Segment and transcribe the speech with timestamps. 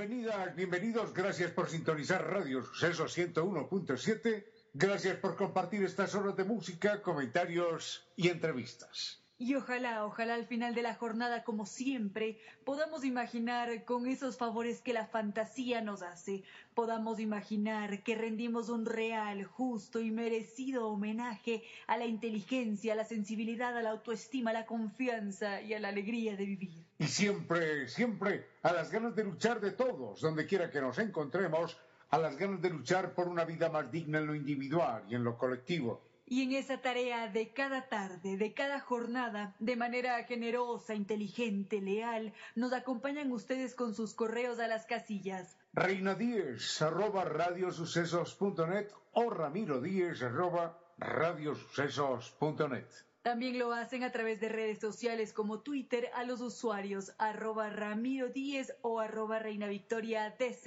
[0.00, 7.02] Bienvenidas, bienvenidos, gracias por sintonizar Radio Suceso 101.7, gracias por compartir estas horas de música,
[7.02, 9.19] comentarios y entrevistas.
[9.40, 14.82] Y ojalá, ojalá al final de la jornada, como siempre, podamos imaginar con esos favores
[14.82, 16.42] que la fantasía nos hace,
[16.74, 23.06] podamos imaginar que rendimos un real, justo y merecido homenaje a la inteligencia, a la
[23.06, 26.84] sensibilidad, a la autoestima, a la confianza y a la alegría de vivir.
[26.98, 31.78] Y siempre, siempre a las ganas de luchar de todos, donde quiera que nos encontremos,
[32.10, 35.24] a las ganas de luchar por una vida más digna en lo individual y en
[35.24, 40.94] lo colectivo y en esa tarea de cada tarde, de cada jornada, de manera generosa,
[40.94, 45.58] inteligente, leal, nos acompañan ustedes con sus correos a las casillas.
[45.72, 52.86] Reina Díez, arroba radiosucesos.net o Ramiro Díez, arroba radiosucesos.net.
[53.22, 58.28] También lo hacen a través de redes sociales como Twitter a los usuarios arroba Ramiro
[58.28, 60.66] Díez o arroba Reina Victoria DZ.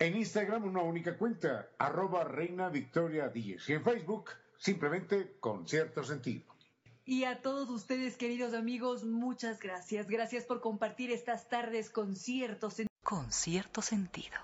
[0.00, 3.68] En Instagram una única cuenta, arroba Reina Victoria Díez.
[3.70, 6.44] Y en Facebook simplemente con cierto sentido.
[7.04, 10.08] Y a todos ustedes, queridos amigos, muchas gracias.
[10.08, 12.68] Gracias por compartir estas tardes con cierto,
[13.02, 14.36] con cierto sentido.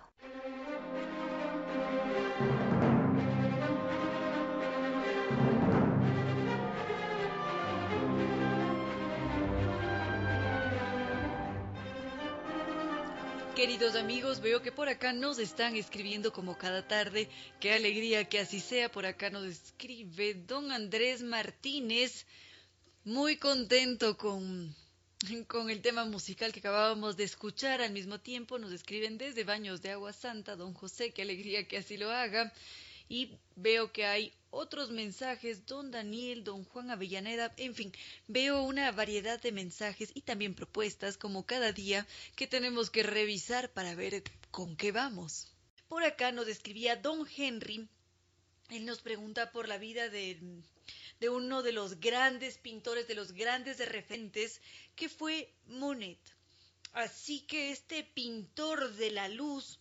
[13.65, 17.31] Queridos amigos, veo que por acá nos están escribiendo como cada tarde.
[17.61, 18.93] Qué alegría que así sea.
[18.93, 22.27] Por acá nos escribe don Andrés Martínez.
[23.05, 24.77] Muy contento con,
[25.49, 27.81] con el tema musical que acabábamos de escuchar.
[27.81, 31.13] Al mismo tiempo nos escriben desde Baños de Agua Santa, don José.
[31.13, 32.53] Qué alegría que así lo haga.
[33.09, 37.93] Y veo que hay otros mensajes, don Daniel, don Juan Avellaneda, en fin,
[38.29, 42.07] veo una variedad de mensajes y también propuestas como cada día
[42.37, 45.53] que tenemos que revisar para ver con qué vamos.
[45.89, 47.89] Por acá nos escribía don Henry,
[48.71, 50.39] él nos pregunta por la vida de,
[51.21, 54.61] de uno de los grandes pintores, de los grandes referentes,
[54.97, 56.21] que fue Monet.
[56.93, 59.81] Así que este pintor de la luz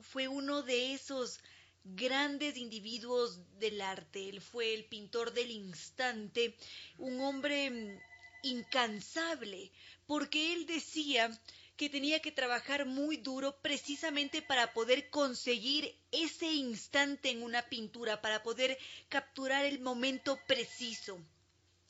[0.00, 1.40] fue uno de esos
[1.84, 4.28] grandes individuos del arte.
[4.28, 6.56] Él fue el pintor del instante,
[6.98, 7.98] un hombre mm,
[8.42, 9.70] incansable,
[10.06, 11.30] porque él decía
[11.76, 18.20] que tenía que trabajar muy duro precisamente para poder conseguir ese instante en una pintura,
[18.20, 18.78] para poder
[19.08, 21.18] capturar el momento preciso.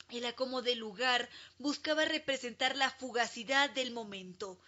[0.09, 4.59] Él como de lugar buscaba representar la fugacidad del momento,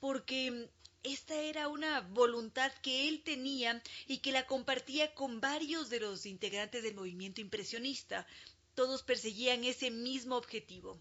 [0.00, 5.90] porque mm, esta era una voluntad que él tenía y que la compartía con varios
[5.90, 8.26] de los integrantes del movimiento impresionista.
[8.74, 10.98] Todos perseguían ese mismo objetivo.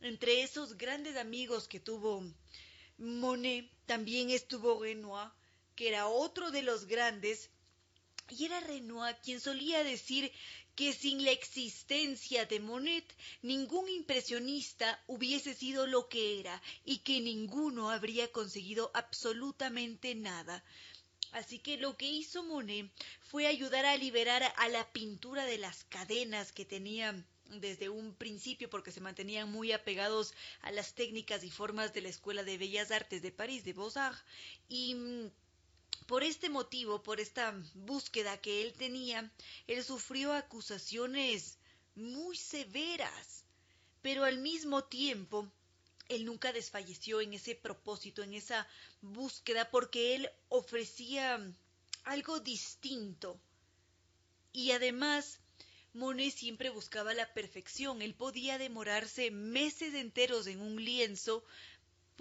[0.00, 2.24] Entre esos grandes amigos que tuvo
[2.96, 5.30] Monet también estuvo Renoir,
[5.76, 7.50] que era otro de los grandes,
[8.30, 10.32] y era Renoir quien solía decir
[10.74, 13.04] que sin la existencia de Monet
[13.42, 20.64] ningún impresionista hubiese sido lo que era y que ninguno habría conseguido absolutamente nada.
[21.32, 22.90] Así que lo que hizo Monet
[23.20, 27.24] fue ayudar a liberar a la pintura de las cadenas que tenía
[27.60, 32.08] desde un principio porque se mantenían muy apegados a las técnicas y formas de la
[32.08, 34.24] Escuela de Bellas Artes de París de Beaux-Arts
[34.68, 35.30] y mm,
[36.06, 39.30] por este motivo, por esta búsqueda que él tenía,
[39.66, 41.58] él sufrió acusaciones
[41.94, 43.44] muy severas,
[44.00, 45.50] pero al mismo tiempo
[46.08, 48.66] él nunca desfalleció en ese propósito, en esa
[49.00, 51.40] búsqueda, porque él ofrecía
[52.04, 53.40] algo distinto.
[54.52, 55.40] Y además,
[55.94, 58.02] Monet siempre buscaba la perfección.
[58.02, 61.44] Él podía demorarse meses enteros en un lienzo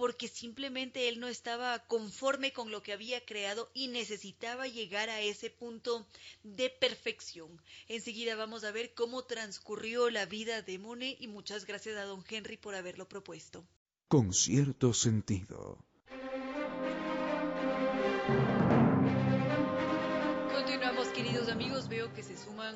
[0.01, 5.21] porque simplemente él no estaba conforme con lo que había creado y necesitaba llegar a
[5.21, 6.07] ese punto
[6.41, 7.61] de perfección.
[7.87, 12.23] Enseguida vamos a ver cómo transcurrió la vida de Monet y muchas gracias a don
[12.27, 13.63] Henry por haberlo propuesto.
[14.07, 15.77] Con cierto sentido.
[20.51, 21.87] Continuamos, queridos amigos.
[21.89, 22.75] Veo que se suman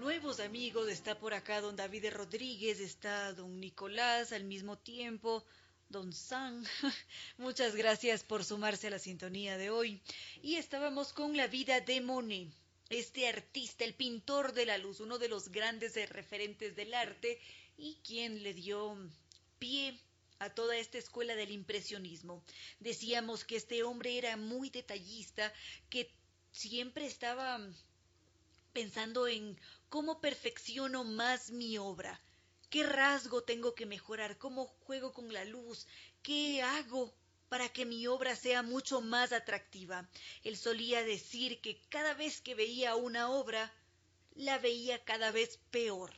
[0.00, 0.88] nuevos amigos.
[0.88, 5.44] Está por acá don David Rodríguez, está don Nicolás al mismo tiempo.
[5.90, 6.64] Don San,
[7.36, 10.00] muchas gracias por sumarse a la sintonía de hoy.
[10.40, 12.48] Y estábamos con la vida de Monet,
[12.90, 17.40] este artista, el pintor de la luz, uno de los grandes referentes del arte
[17.76, 18.96] y quien le dio
[19.58, 19.98] pie
[20.38, 22.44] a toda esta escuela del impresionismo.
[22.78, 25.52] Decíamos que este hombre era muy detallista,
[25.88, 26.08] que
[26.52, 27.60] siempre estaba
[28.72, 29.58] pensando en
[29.88, 32.20] cómo perfecciono más mi obra,
[32.70, 35.86] qué rasgo tengo que mejorar, cómo juego con la luz,
[36.22, 37.12] qué hago
[37.48, 40.08] para que mi obra sea mucho más atractiva.
[40.44, 43.72] Él solía decir que cada vez que veía una obra,
[44.36, 46.12] la veía cada vez peor.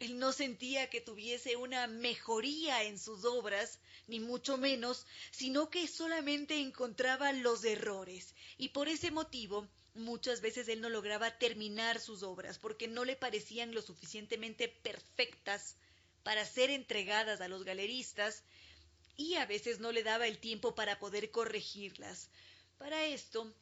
[0.00, 3.78] Él no sentía que tuviese una mejoría en sus obras,
[4.08, 10.68] ni mucho menos, sino que solamente encontraba los errores, y por ese motivo muchas veces
[10.68, 15.76] él no lograba terminar sus obras porque no le parecían lo suficientemente perfectas
[16.22, 18.42] para ser entregadas a los galeristas
[19.16, 22.28] y a veces no le daba el tiempo para poder corregirlas.
[22.78, 23.54] Para esto,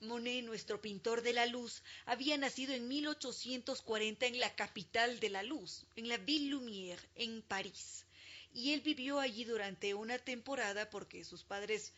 [0.00, 5.42] Monet, nuestro pintor de la luz, había nacido en 1840 en la capital de la
[5.42, 8.04] luz, en la Ville Lumière, en París.
[8.52, 11.92] Y él vivió allí durante una temporada porque sus padres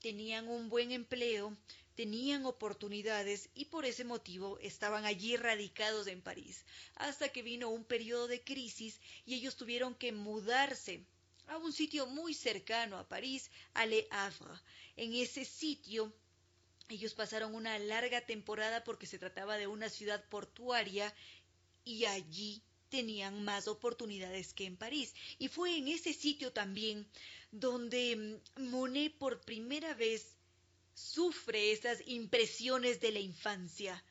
[0.00, 1.56] tenían un buen empleo,
[1.96, 6.64] tenían oportunidades y por ese motivo estaban allí radicados en París,
[6.94, 11.04] hasta que vino un periodo de crisis y ellos tuvieron que mudarse
[11.48, 14.60] a un sitio muy cercano a París, a Le Havre.
[14.96, 16.12] En ese sitio
[16.88, 21.12] ellos pasaron una larga temporada porque se trataba de una ciudad portuaria
[21.84, 25.14] y allí tenían más oportunidades que en París.
[25.38, 27.06] Y fue en ese sitio también
[27.50, 30.35] donde mm, Monet por primera vez
[30.96, 34.02] sufre esas impresiones de la infancia,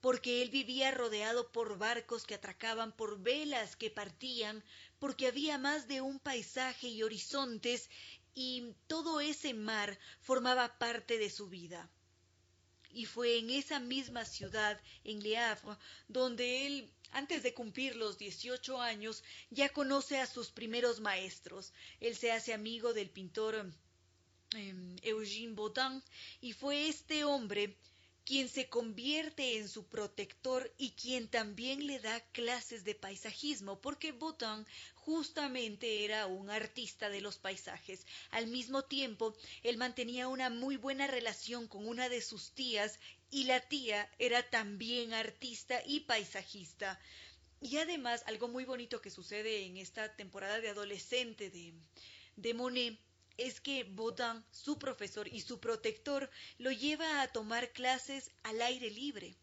[0.00, 4.62] porque él vivía rodeado por barcos que atracaban, por velas que partían,
[4.98, 7.88] porque había más de un paisaje y horizontes,
[8.34, 11.90] y todo ese mar formaba parte de su vida
[12.94, 15.76] y fue en esa misma ciudad, en Le Havre,
[16.08, 21.72] donde él, antes de cumplir los 18 años, ya conoce a sus primeros maestros.
[22.00, 23.72] Él se hace amigo del pintor
[24.54, 26.02] em, Eugène Baudin
[26.40, 27.76] y fue este hombre
[28.24, 34.12] quien se convierte en su protector y quien también le da clases de paisajismo, porque
[34.12, 34.64] Botán
[34.94, 38.06] justamente era un artista de los paisajes.
[38.30, 39.34] Al mismo tiempo,
[39.64, 43.00] él mantenía una muy buena relación con una de sus tías
[43.30, 47.00] y la tía era también artista y paisajista.
[47.60, 51.74] Y además, algo muy bonito que sucede en esta temporada de adolescente de,
[52.36, 52.98] de Monet
[53.42, 58.90] es que Baudin, su profesor y su protector, lo lleva a tomar clases al aire
[58.90, 59.36] libre.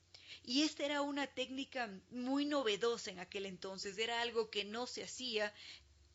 [0.43, 5.03] Y esta era una técnica muy novedosa en aquel entonces, era algo que no se
[5.03, 5.53] hacía,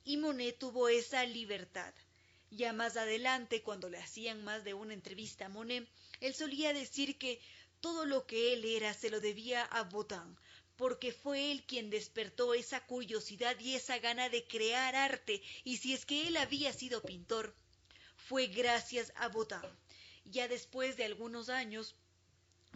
[0.02, 1.94] y Monet tuvo esa libertad.
[2.50, 5.86] Ya más adelante, cuando le hacían más de una entrevista a Monet,
[6.20, 7.40] él solía decir que
[7.81, 10.38] todo lo que él era se lo debía a Baudin,
[10.76, 15.92] porque fue él quien despertó esa curiosidad y esa gana de crear arte, y si
[15.92, 17.54] es que él había sido pintor,
[18.28, 19.64] fue gracias a Botán.
[20.24, 21.94] Ya después de algunos años,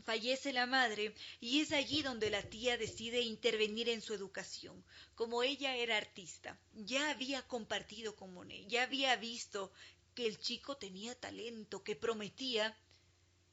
[0.04, 4.84] Fallece la madre y es allí donde la tía decide intervenir en su educación.
[5.17, 9.72] Como ella era artista, ya había compartido con Monet, ya había visto
[10.14, 12.76] que el chico tenía talento, que prometía,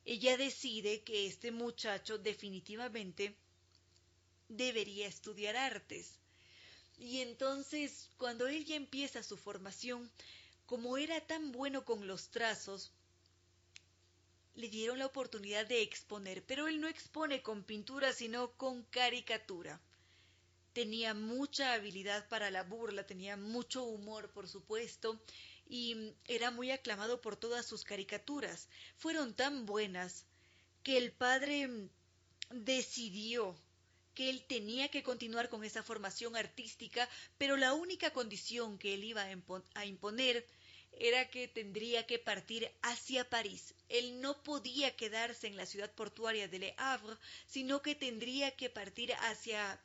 [0.05, 3.35] ella decide que este muchacho definitivamente
[4.47, 6.19] debería estudiar artes.
[6.97, 10.11] Y entonces, cuando él ya empieza su formación,
[10.65, 12.91] como era tan bueno con los trazos,
[14.55, 19.81] le dieron la oportunidad de exponer, pero él no expone con pintura, sino con caricatura.
[20.73, 25.21] Tenía mucha habilidad para la burla, tenía mucho humor, por supuesto,
[25.67, 28.67] y era muy aclamado por todas sus caricaturas.
[28.97, 30.25] Fueron tan buenas
[30.83, 31.89] que el padre
[32.51, 33.55] decidió
[34.13, 39.03] que él tenía que continuar con esa formación artística, pero la única condición que él
[39.03, 39.27] iba
[39.73, 40.45] a imponer
[40.99, 43.73] era que tendría que partir hacia París.
[43.89, 47.15] Él no podía quedarse en la ciudad portuaria de Le Havre,
[47.47, 49.79] sino que tendría que partir hacia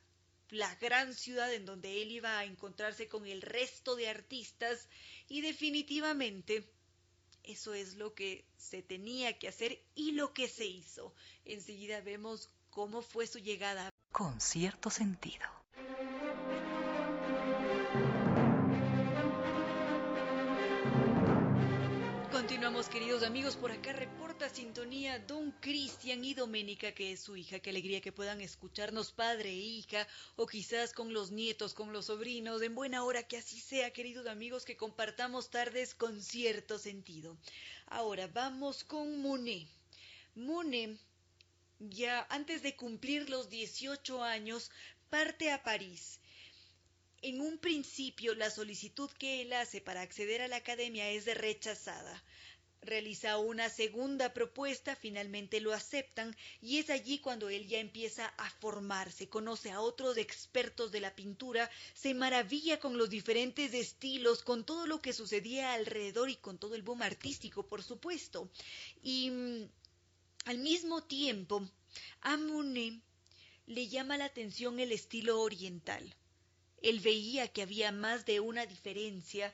[0.49, 4.89] la gran ciudad en donde él iba a encontrarse con el resto de artistas
[5.29, 6.65] y definitivamente
[7.43, 11.13] eso es lo que se tenía que hacer y lo que se hizo.
[11.45, 15.45] Enseguida vemos cómo fue su llegada con cierto sentido.
[22.61, 23.55] Continuamos, queridos amigos.
[23.55, 27.57] Por acá reporta sintonía don Cristian y Doménica, que es su hija.
[27.59, 32.05] Qué alegría que puedan escucharnos, padre e hija, o quizás con los nietos, con los
[32.05, 32.61] sobrinos.
[32.61, 37.35] En buena hora que así sea, queridos amigos, que compartamos tardes con cierto sentido.
[37.87, 39.67] Ahora vamos con Mune.
[40.35, 40.99] Mune,
[41.79, 44.69] ya antes de cumplir los 18 años,
[45.09, 46.19] parte a París
[47.21, 52.23] en un principio, la solicitud que él hace para acceder a la academia es rechazada.
[52.83, 58.49] Realiza una segunda propuesta, finalmente lo aceptan y es allí cuando él ya empieza a
[58.49, 64.65] formarse, conoce a otros expertos de la pintura, se maravilla con los diferentes estilos, con
[64.65, 68.49] todo lo que sucedía alrededor y con todo el boom artístico, por supuesto.
[69.03, 69.69] Y mm,
[70.45, 71.69] al mismo tiempo,
[72.21, 72.99] a Monet
[73.67, 76.15] le llama la atención el estilo oriental.
[76.81, 79.53] Él veía que había más de una diferencia,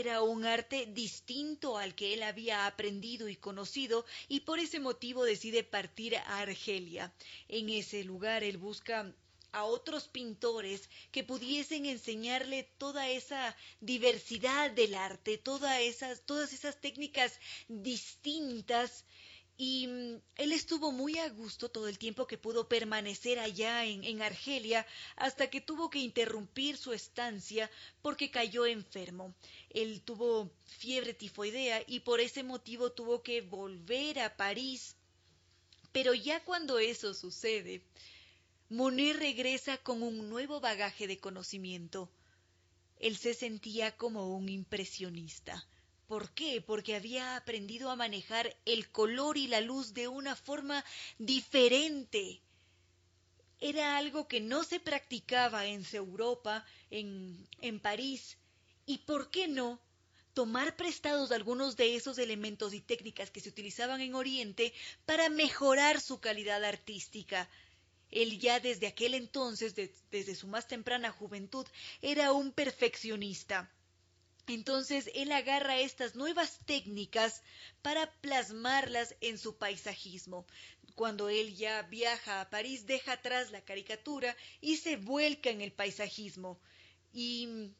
[0.00, 5.24] era un arte distinto al que él había aprendido y conocido, y por ese motivo
[5.24, 7.12] decide partir a Argelia.
[7.48, 9.14] En ese lugar él busca
[9.52, 16.80] a otros pintores que pudiesen enseñarle toda esa diversidad del arte, todas esas, todas esas
[16.80, 19.04] técnicas distintas
[19.58, 24.02] y mm, él estuvo muy a gusto todo el tiempo que pudo permanecer allá en,
[24.04, 29.34] en, Argelia hasta que tuvo que interrumpir su estancia porque cayó enfermo.
[29.70, 34.96] Él tuvo fiebre tifoidea y por ese motivo tuvo que volver a París.
[35.92, 37.82] Pero ya cuando eso sucede,
[38.70, 42.10] Monet regresa con un nuevo bagaje de conocimiento.
[42.98, 45.66] Él se sentía como un impresionista
[46.12, 46.60] ¿Por qué?
[46.60, 50.84] Porque había aprendido a manejar el color y la luz de una forma
[51.16, 52.42] diferente.
[53.58, 58.36] Era algo que no se practicaba en Europa, en, en París.
[58.84, 59.80] ¿Y por qué no?
[60.34, 64.74] tomar prestados algunos de esos elementos y técnicas que se utilizaban en Oriente
[65.06, 67.48] para mejorar su calidad artística.
[68.10, 71.66] Él ya desde aquel entonces, desde su más temprana juventud,
[72.02, 73.72] era un perfeccionista.
[74.52, 77.42] Entonces él agarra estas nuevas técnicas
[77.80, 80.44] para plasmarlas en su paisajismo.
[80.94, 85.72] Cuando él ya viaja a París, deja atrás la caricatura y se vuelca en el
[85.72, 86.60] paisajismo.
[87.14, 87.70] Y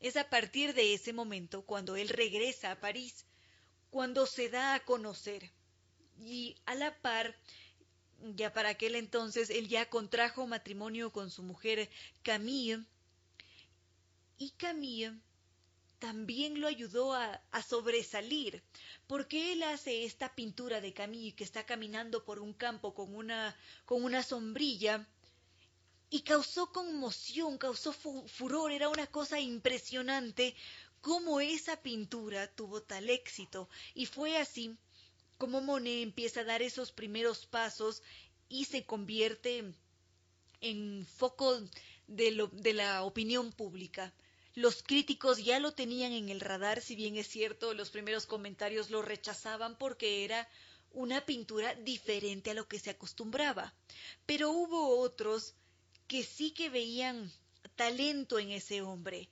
[0.00, 3.24] es a partir de ese momento, cuando él regresa a París,
[3.90, 5.52] cuando se da a conocer.
[6.20, 7.36] Y a la par,
[8.34, 11.88] ya para aquel entonces, él ya contrajo matrimonio con su mujer
[12.24, 12.82] Camille.
[14.36, 15.12] Y Camille
[15.98, 18.62] también lo ayudó a, sobresalir,
[19.06, 23.56] porque él hace esta pintura de Camille que está caminando por un campo con una,
[23.84, 25.06] con una sombrilla
[26.10, 30.54] y causó conmoción, causó furor, era una cosa impresionante
[31.00, 33.68] cómo esa pintura tuvo tal éxito.
[33.94, 34.76] Y fue así
[35.36, 38.02] como Monet empieza a dar esos primeros pasos
[38.48, 39.72] y se convierte
[40.60, 41.60] en foco
[42.06, 44.12] de, lo, de la opinión pública.
[44.54, 48.90] Los críticos ya lo tenían en el radar, si bien es cierto, los primeros comentarios
[48.90, 50.48] lo rechazaban porque era
[50.90, 53.74] una pintura diferente a lo que se acostumbraba.
[54.26, 55.54] Pero hubo otros
[56.06, 57.30] que sí que veían
[57.76, 59.28] talento en ese hombre.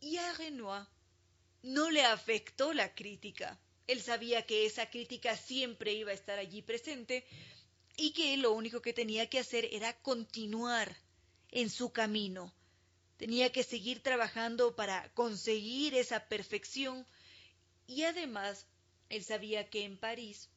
[0.00, 0.86] Y a Renoir
[1.62, 3.58] no le afectó la crítica.
[3.86, 7.26] Él sabía que esa crítica siempre iba a estar allí presente
[7.96, 10.96] y que lo único que tenía que hacer era continuar
[11.50, 12.54] en su camino,
[13.18, 17.06] tenía que seguir trabajando para conseguir esa perfección.
[17.86, 18.66] Y además
[19.10, 20.48] él sabía que en París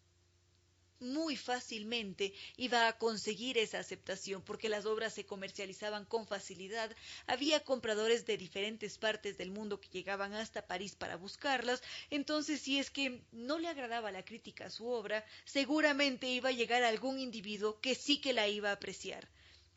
[1.01, 7.63] muy fácilmente iba a conseguir esa aceptación porque las obras se comercializaban con facilidad, había
[7.63, 12.91] compradores de diferentes partes del mundo que llegaban hasta París para buscarlas, entonces si es
[12.91, 17.79] que no le agradaba la crítica a su obra, seguramente iba a llegar algún individuo
[17.81, 19.27] que sí que la iba a apreciar.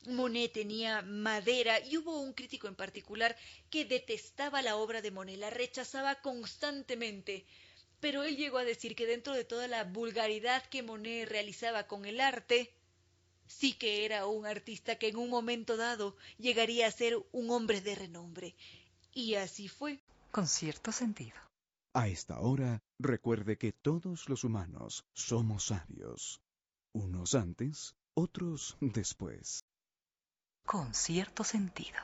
[0.07, 3.37] Monet tenía madera y hubo un crítico en particular
[3.71, 7.47] que detestaba la obra de Monet, la rechazaba constantemente.
[8.01, 12.05] Pero él llegó a decir que dentro de toda la vulgaridad que Monet realizaba con
[12.05, 12.71] el arte,
[13.47, 17.81] sí que era un artista que en un momento dado llegaría a ser un hombre
[17.81, 18.55] de renombre.
[19.13, 20.01] Y así fue.
[20.31, 21.37] Con cierto sentido.
[21.95, 26.41] A esta hora, recuerde que todos los humanos somos sabios.
[26.93, 29.63] Unos antes, otros después
[30.64, 31.99] con cierto sentido.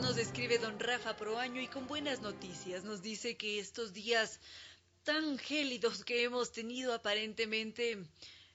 [0.00, 2.84] Nos escribe don Rafa Proaño y con buenas noticias.
[2.84, 4.40] Nos dice que estos días
[5.04, 7.98] tan gélidos que hemos tenido aparentemente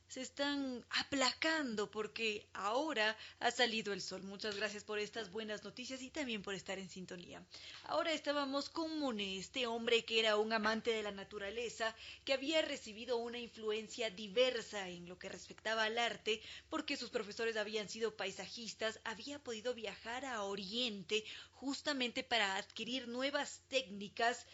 [0.08, 4.22] se están aplacando porque ahora ha salido el sol.
[4.24, 7.44] Muchas gracias por estas buenas noticias y también por estar en sintonía.
[7.86, 12.62] Ahora estábamos con Monet, este hombre que era un amante de la naturaleza, que había
[12.62, 18.16] recibido una influencia diversa en lo que respectaba al arte, porque sus profesores habían sido
[18.16, 24.46] paisajistas, había podido viajar a Oriente justamente para adquirir nuevas técnicas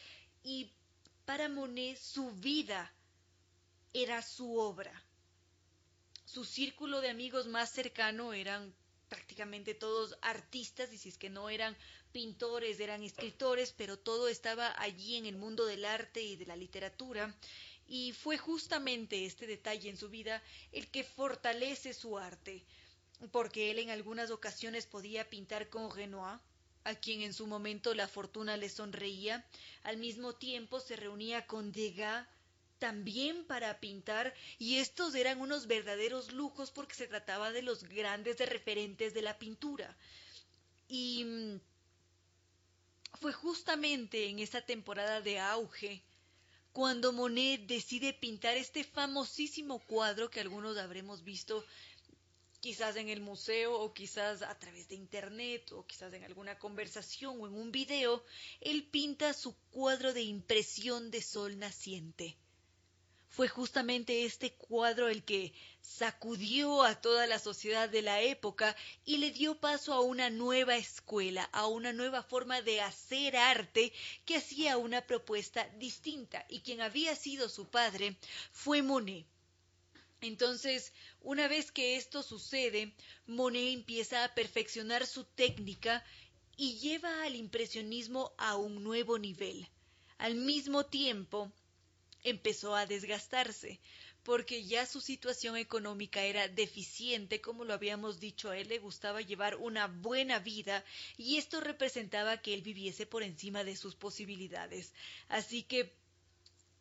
[0.44, 0.72] y
[1.26, 2.92] para Monet su vida
[3.94, 5.04] era su obra
[6.32, 8.74] su círculo de amigos más cercano eran
[9.10, 11.76] prácticamente todos artistas, y si es que no eran
[12.14, 16.56] pintores, eran escritores, pero todo estaba allí en el mundo del arte y de la
[16.56, 17.36] literatura.
[17.86, 22.64] Y fue justamente este detalle en su vida el que fortalece su arte,
[23.34, 26.40] porque él en algunas ocasiones podía pintar con Renoir,
[26.86, 29.46] a quien en su momento la fortuna le sonreía,
[29.84, 32.26] al mismo tiempo se reunía con Degas,
[32.82, 38.40] también para pintar y estos eran unos verdaderos lujos porque se trataba de los grandes
[38.40, 39.96] referentes de la pintura.
[40.88, 41.60] Y mm,
[43.20, 46.02] fue justamente en esa temporada de auge
[46.74, 51.64] cuando Monet decide pintar este famosísimo cuadro que algunos habremos visto
[52.62, 57.40] quizás en el museo o quizás a través de internet o quizás en alguna conversación
[57.40, 58.24] o en un video,
[58.60, 62.41] él pinta su cuadro de impresión de sol naciente.
[63.32, 69.20] Fue justamente este cuadro el que sacudió a toda la sociedad de la época y
[69.20, 73.94] le dio paso a una nueva escuela, a una nueva forma de hacer arte
[74.26, 78.18] que hacía una propuesta distinta y quien había sido su padre
[78.52, 79.26] fue Monet.
[80.20, 82.94] Entonces, una vez que esto sucede,
[83.28, 86.04] Monet empieza a perfeccionar su técnica
[86.58, 89.70] y lleva al impresionismo a un nuevo nivel.
[90.18, 91.50] Al mismo tiempo,
[92.24, 93.80] empezó a desgastarse,
[94.24, 99.22] porque ya su situación económica era deficiente, como lo habíamos dicho, a él le gustaba
[99.22, 100.84] llevar una buena vida
[101.18, 104.94] y esto representaba que él viviese por encima de sus posibilidades.
[105.28, 105.94] Así que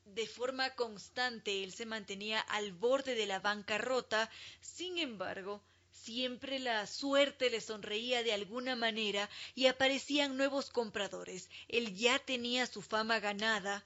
[0.05, 4.31] de forma constante él se mantenía al borde de la bancarrota,
[4.61, 11.49] sin embargo, siempre la suerte le sonreía de alguna manera y aparecían nuevos compradores.
[11.69, 13.85] Él ya tenía su fama ganada,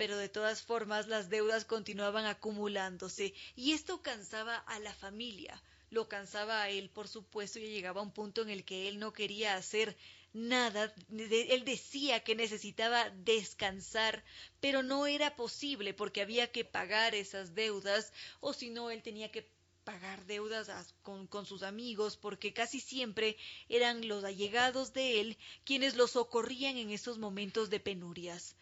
[0.00, 6.08] pero de todas formas las deudas continuaban acumulándose y esto cansaba a la familia, lo
[6.08, 9.12] cansaba a él, por supuesto, y llegaba a un punto en el que él no
[9.12, 9.98] quería hacer
[10.32, 14.24] nada, él decía que necesitaba descansar,
[14.58, 19.30] pero no era posible porque había que pagar esas deudas, o si no, él tenía
[19.30, 19.50] que
[19.84, 23.36] pagar deudas con, sus amigos, porque casi siempre
[23.68, 28.56] eran los allegados de él quienes lo socorrían en esos momentos de penurias.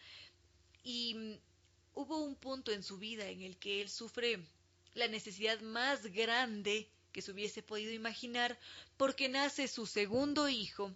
[0.83, 1.39] Y mm,
[1.95, 4.39] hubo un punto en su vida en el que él sufre
[4.93, 8.57] la necesidad más grande que se hubiese podido imaginar
[8.97, 10.93] porque nace su segundo hijo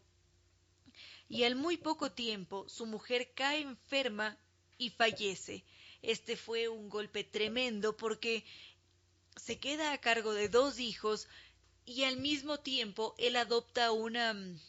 [1.30, 4.38] y al muy poco tiempo su mujer cae enferma
[4.78, 5.63] y fallece.
[6.02, 8.46] Este fue un golpe tremendo porque
[9.36, 11.28] se queda a cargo de dos hijos
[11.86, 14.60] y al mismo tiempo él adopta una mm,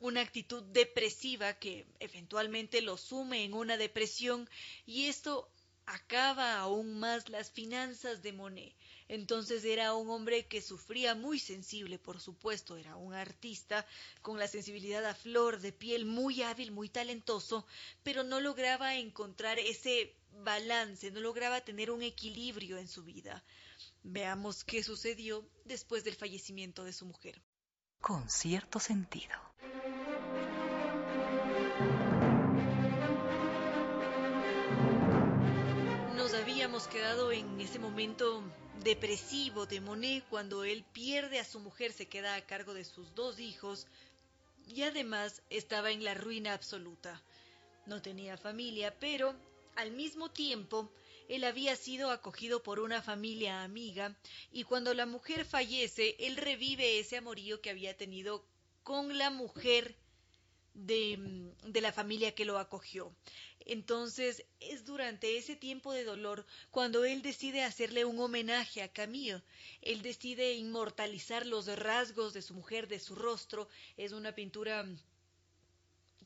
[0.00, 4.48] una actitud depresiva que eventualmente lo sume en una depresión
[4.86, 5.50] y esto
[5.86, 8.74] acaba aún más las finanzas de Monet.
[9.08, 13.86] Entonces era un hombre que sufría muy sensible, por supuesto, era un artista
[14.20, 17.66] con la sensibilidad a flor de piel, muy hábil, muy talentoso,
[18.02, 23.42] pero no lograba encontrar ese balance, no lograba tener un equilibrio en su vida.
[24.02, 27.40] Veamos qué sucedió después del fallecimiento de su mujer.
[28.00, 29.36] Con cierto sentido.
[36.16, 38.42] Nos habíamos quedado en ese momento
[38.82, 43.14] depresivo de Monet cuando él pierde a su mujer, se queda a cargo de sus
[43.14, 43.86] dos hijos
[44.66, 47.22] y además estaba en la ruina absoluta.
[47.86, 49.34] No tenía familia, pero
[49.76, 50.90] al mismo tiempo
[51.28, 54.16] él había sido acogido por una familia amiga
[54.50, 58.44] y cuando la mujer fallece, él revive ese amorío que había tenido
[58.82, 59.94] con la mujer
[60.72, 63.14] de, de, la familia que lo acogió.
[63.60, 69.42] Entonces es durante ese tiempo de dolor cuando él decide hacerle un homenaje a Camille.
[69.82, 73.68] Él decide inmortalizar los rasgos de su mujer, de su rostro.
[73.98, 74.86] Es una pintura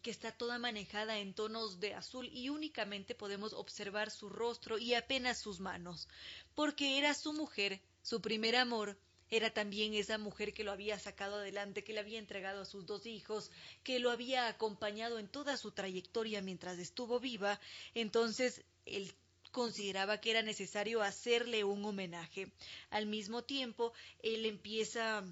[0.02, 4.94] que está toda manejada en tonos de azul y únicamente podemos observar su rostro y
[4.94, 6.08] apenas sus manos,
[6.54, 8.98] porque era su mujer, su primer amor,
[9.30, 12.84] era también esa mujer que lo había sacado adelante, que le había entregado a sus
[12.84, 13.50] dos hijos,
[13.82, 17.58] que lo había acompañado en toda su trayectoria mientras estuvo viva,
[17.94, 19.14] entonces él
[19.50, 22.50] consideraba que era necesario hacerle un homenaje.
[22.90, 25.24] Al mismo tiempo, él empieza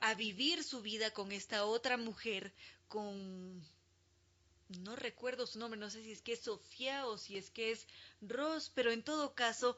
[0.00, 2.52] a vivir su vida con esta otra mujer,
[2.88, 3.62] con
[4.78, 7.72] no recuerdo su nombre, no sé si es que es Sofía o si es que
[7.72, 7.86] es
[8.20, 9.76] Ross, pero en todo caso,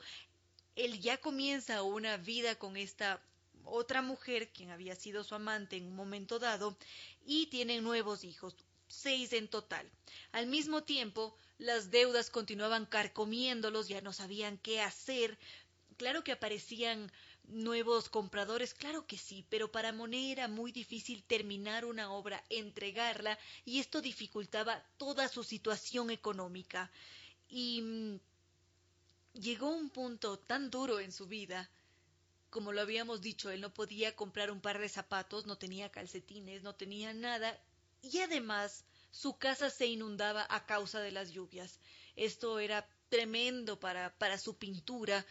[0.77, 3.23] él ya comienza una vida con esta
[3.65, 6.77] otra mujer, quien había sido su amante en un momento dado,
[7.25, 8.57] y tienen nuevos hijos,
[8.89, 9.91] seis en total.
[10.33, 15.39] Al mismo tiempo, las deudas continuaban carcomiéndolos, ya no sabían qué hacer.
[15.97, 17.13] Claro que aparecían
[17.45, 23.39] nuevos compradores, claro que sí, pero para Monet era muy difícil terminar una obra, entregarla,
[23.65, 26.91] y esto dificultaba toda su situación económica.
[27.49, 28.21] Y mm,
[29.35, 31.71] llegó un punto tan duro en su vida,
[32.51, 36.63] como lo habíamos dicho, él no podía comprar un par de zapatos, no tenía calcetines,
[36.63, 37.59] no tenía nada,
[38.03, 41.81] y además su casa se inundaba a causa de las lluvias.
[42.15, 45.25] Esto era tremendo para, para su pintura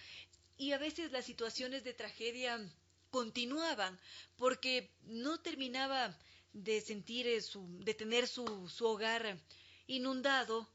[0.62, 2.64] y a veces las situaciones de tragedia
[3.10, 4.00] continuaban
[4.38, 6.16] porque no terminaba
[6.54, 9.40] de sentir eh, su, de tener su, su hogar
[9.88, 10.70] inundado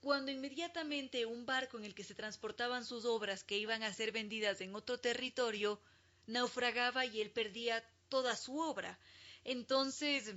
[0.00, 4.12] cuando inmediatamente un barco en el que se transportaban sus obras que iban a ser
[4.12, 5.78] vendidas en otro territorio
[6.26, 8.98] naufragaba y él perdía toda su obra.
[9.44, 10.32] Entonces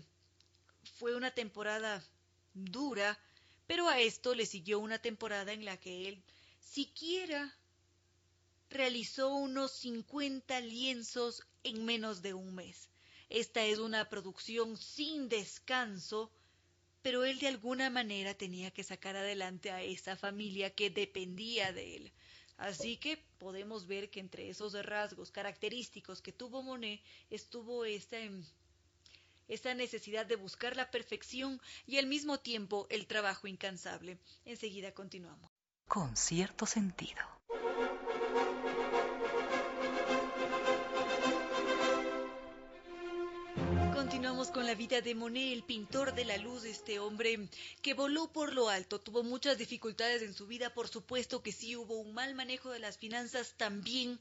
[1.00, 2.04] fue una temporada
[2.54, 3.18] dura,
[3.68, 6.22] pero a esto le siguió una temporada en la que él
[6.60, 7.56] siquiera
[8.76, 12.90] realizó unos 50 lienzos en menos de un mes.
[13.30, 16.32] Esta es una producción sin descanso,
[17.02, 21.96] pero él de alguna manera tenía que sacar adelante a esa familia que dependía de
[21.96, 22.12] él.
[22.58, 28.18] Así que podemos ver que entre esos rasgos característicos que tuvo Monet estuvo esta,
[29.48, 34.18] esta necesidad de buscar la perfección y al mismo tiempo el trabajo incansable.
[34.46, 35.55] Enseguida continuamos.
[35.88, 37.22] Con cierto sentido.
[43.94, 47.48] Continuamos con la vida de Monet, el pintor de la luz, este hombre
[47.82, 51.76] que voló por lo alto, tuvo muchas dificultades en su vida, por supuesto que sí,
[51.76, 54.20] hubo un mal manejo de las finanzas también,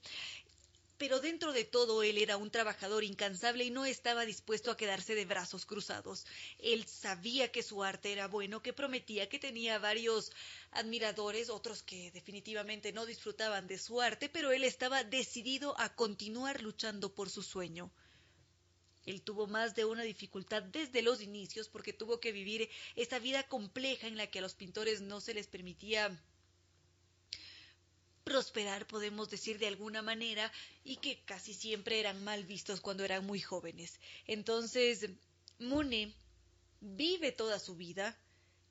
[1.05, 5.15] pero dentro de todo él era un trabajador incansable y no estaba dispuesto a quedarse
[5.15, 6.25] de brazos cruzados.
[6.59, 10.33] Él sabía que su arte era bueno, que prometía que tenía varios
[10.71, 16.63] admiradores, otros que definitivamente no disfrutaban de su arte, pero él estaba decidido a continuar
[16.63, 17.93] luchando por su sueño.
[19.05, 23.43] Él tuvo más de una dificultad desde los inicios porque tuvo que vivir esa vida
[23.43, 26.19] compleja en la que a los pintores no se les permitía
[28.25, 30.51] prosperar, podemos decir de alguna manera,
[30.83, 34.01] y que casi siempre eran mal vistos cuando eran muy jóvenes.
[34.27, 35.11] Entonces,
[35.59, 36.15] Monet
[36.81, 38.19] vive toda su vida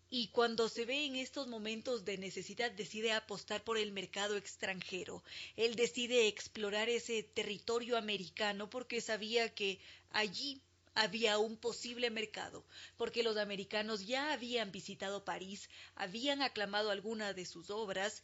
[0.10, 5.24] y cuando se ve en estos momentos de necesidad decide apostar por el mercado extranjero.
[5.56, 9.80] Él decide explorar ese territorio americano porque sabía que
[10.12, 10.62] allí
[10.96, 12.64] había un posible mercado,
[12.98, 18.22] porque los americanos ya habían visitado París, habían aclamado alguna de sus obras,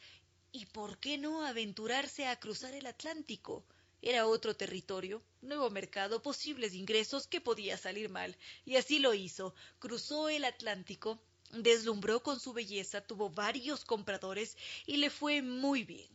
[0.52, 3.66] y por qué no aventurarse a cruzar el Atlántico.
[4.02, 9.54] Era otro territorio, nuevo mercado, posibles ingresos que podía salir mal, y así lo hizo.
[9.80, 16.08] Cruzó el Atlántico Deslumbró con su belleza, tuvo varios compradores y le fue muy bien.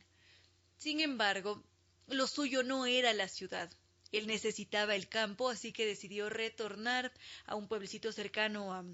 [0.76, 1.64] Sin embargo,
[2.06, 3.68] lo suyo no era la ciudad.
[4.12, 7.12] Él necesitaba el campo, así que decidió retornar
[7.46, 8.84] a un pueblecito cercano a,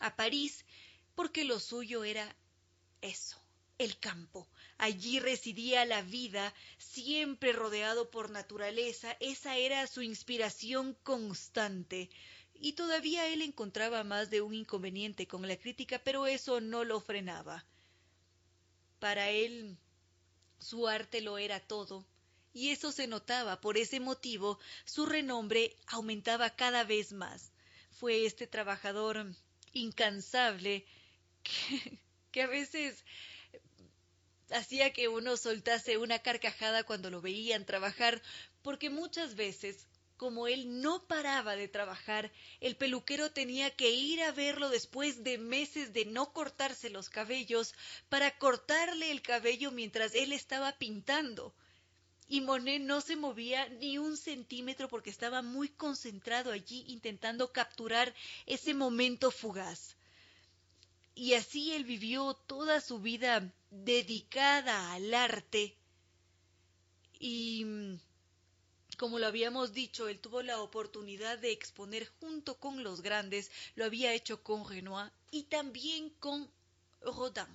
[0.00, 0.64] a París,
[1.14, 2.34] porque lo suyo era
[3.00, 3.40] eso,
[3.78, 4.48] el campo.
[4.78, 12.10] Allí residía la vida, siempre rodeado por naturaleza, esa era su inspiración constante
[12.60, 17.00] y todavía él encontraba más de un inconveniente con la crítica, pero eso no lo
[17.00, 17.64] frenaba.
[18.98, 19.78] Para él
[20.58, 22.06] su arte lo era todo,
[22.52, 23.60] y eso se notaba.
[23.60, 27.52] Por ese motivo su renombre aumentaba cada vez más.
[27.90, 29.26] Fue este trabajador
[29.72, 30.86] incansable
[31.42, 31.98] que,
[32.30, 33.04] que a veces
[34.50, 38.22] hacía que uno soltase una carcajada cuando lo veían trabajar,
[38.62, 44.32] porque muchas veces como él no paraba de trabajar, el peluquero tenía que ir a
[44.32, 47.74] verlo después de meses de no cortarse los cabellos
[48.08, 51.54] para cortarle el cabello mientras él estaba pintando.
[52.28, 58.14] Y Monet no se movía ni un centímetro porque estaba muy concentrado allí intentando capturar
[58.46, 59.95] ese momento fugaz.
[61.16, 65.76] Y así él vivió toda su vida dedicada al arte
[67.18, 67.66] y
[68.98, 73.84] como lo habíamos dicho, él tuvo la oportunidad de exponer junto con los grandes, lo
[73.84, 76.50] había hecho con Renoir y también con
[77.02, 77.46] Rodin.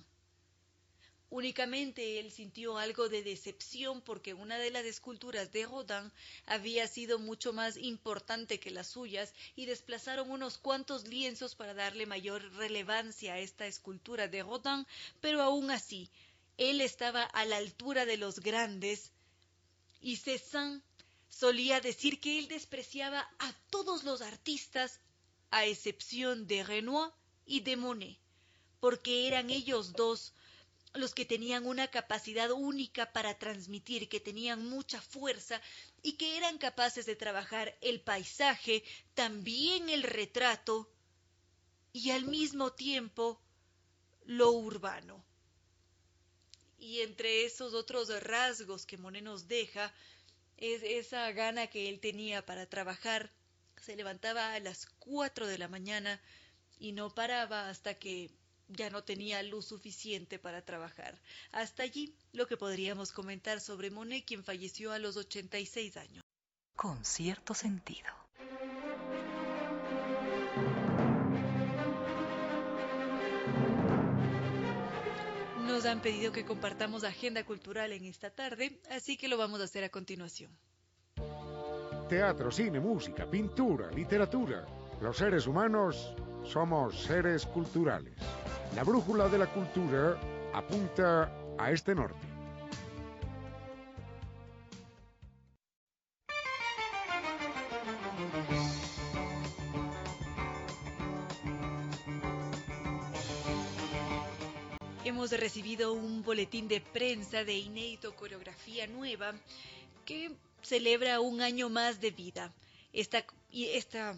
[1.34, 6.12] Únicamente él sintió algo de decepción porque una de las esculturas de Rodin
[6.44, 12.04] había sido mucho más importante que las suyas y desplazaron unos cuantos lienzos para darle
[12.04, 14.86] mayor relevancia a esta escultura de Rodin,
[15.22, 16.10] pero aún así,
[16.58, 19.10] él estaba a la altura de los grandes
[20.02, 20.82] y Cézanne
[21.30, 25.00] solía decir que él despreciaba a todos los artistas
[25.50, 27.10] a excepción de Renoir
[27.46, 28.18] y de Monet,
[28.80, 30.34] porque eran ellos dos
[30.94, 35.60] los que tenían una capacidad única para transmitir, que tenían mucha fuerza
[36.02, 40.90] y que eran capaces de trabajar el paisaje, también el retrato
[41.92, 43.40] y al mismo tiempo
[44.24, 45.24] lo urbano.
[46.78, 49.94] Y entre esos otros rasgos que Monet nos deja
[50.56, 53.32] es esa gana que él tenía para trabajar.
[53.80, 56.20] Se levantaba a las cuatro de la mañana
[56.78, 58.30] y no paraba hasta que
[58.74, 61.20] ya no tenía luz suficiente para trabajar.
[61.52, 66.22] Hasta allí lo que podríamos comentar sobre Monet, quien falleció a los 86 años.
[66.76, 68.10] Con cierto sentido.
[75.66, 79.64] Nos han pedido que compartamos agenda cultural en esta tarde, así que lo vamos a
[79.64, 80.50] hacer a continuación.
[82.08, 84.66] Teatro, cine, música, pintura, literatura.
[85.00, 88.14] Los seres humanos somos seres culturales.
[88.74, 90.18] La brújula de la cultura
[90.54, 92.16] apunta a este norte.
[105.04, 109.34] Hemos recibido un boletín de prensa de Inédito Coreografía Nueva
[110.06, 110.32] que
[110.62, 112.50] celebra un año más de vida.
[112.94, 114.16] Esta, esta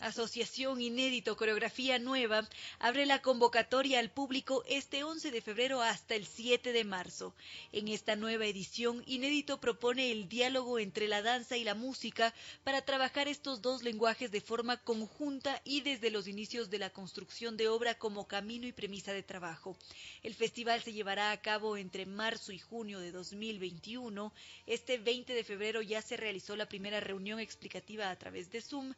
[0.00, 6.24] Asociación Inédito Coreografía Nueva abre la convocatoria al público este 11 de febrero hasta el
[6.24, 7.34] 7 de marzo.
[7.72, 12.32] En esta nueva edición, Inédito propone el diálogo entre la danza y la música
[12.62, 17.56] para trabajar estos dos lenguajes de forma conjunta y desde los inicios de la construcción
[17.56, 19.76] de obra como camino y premisa de trabajo.
[20.22, 24.32] El festival se llevará a cabo entre marzo y junio de 2021.
[24.64, 28.94] Este 20 de febrero ya se realizó la primera reunión explicativa a través de Zoom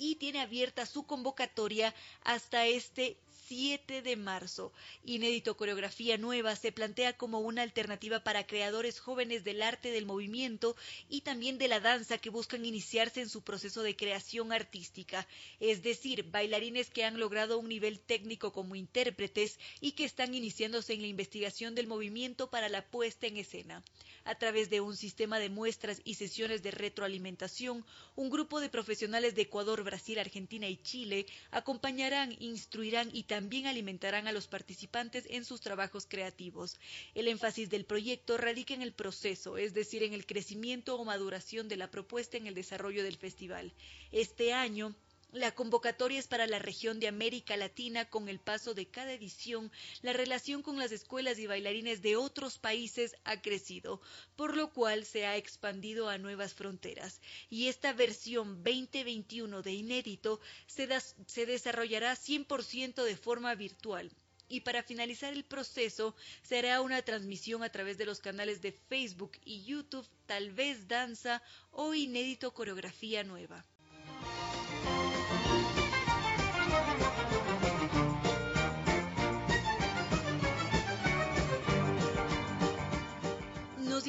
[0.00, 3.18] y tiene abierta su convocatoria hasta este
[3.50, 4.72] 7 de marzo.
[5.04, 10.76] Inédito Coreografía Nueva se plantea como una alternativa para creadores jóvenes del arte del movimiento
[11.08, 15.26] y también de la danza que buscan iniciarse en su proceso de creación artística,
[15.58, 20.92] es decir, bailarines que han logrado un nivel técnico como intérpretes y que están iniciándose
[20.92, 23.82] en la investigación del movimiento para la puesta en escena.
[24.22, 27.84] A través de un sistema de muestras y sesiones de retroalimentación,
[28.14, 33.66] un grupo de profesionales de Ecuador, Brasil, Argentina y Chile acompañarán, instruirán y también también
[33.66, 36.78] alimentarán a los participantes en sus trabajos creativos.
[37.14, 41.66] El énfasis del proyecto radica en el proceso, es decir, en el crecimiento o maduración
[41.66, 43.72] de la propuesta en el desarrollo del festival.
[44.12, 44.94] Este año,
[45.32, 49.70] la convocatoria es para la región de América Latina con el paso de cada edición.
[50.02, 54.00] La relación con las escuelas y bailarines de otros países ha crecido,
[54.34, 57.20] por lo cual se ha expandido a nuevas fronteras.
[57.48, 60.88] Y esta versión 2021 de Inédito se,
[61.26, 64.10] se desarrollará 100% de forma virtual
[64.48, 69.32] y para finalizar el proceso será una transmisión a través de los canales de Facebook
[69.44, 71.40] y YouTube, tal vez danza
[71.70, 73.64] o inédito coreografía nueva.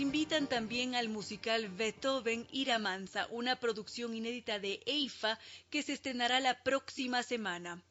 [0.01, 5.37] Invitan también al musical Beethoven Iramansa, una producción inédita de EIFA
[5.69, 7.83] que se estrenará la próxima semana.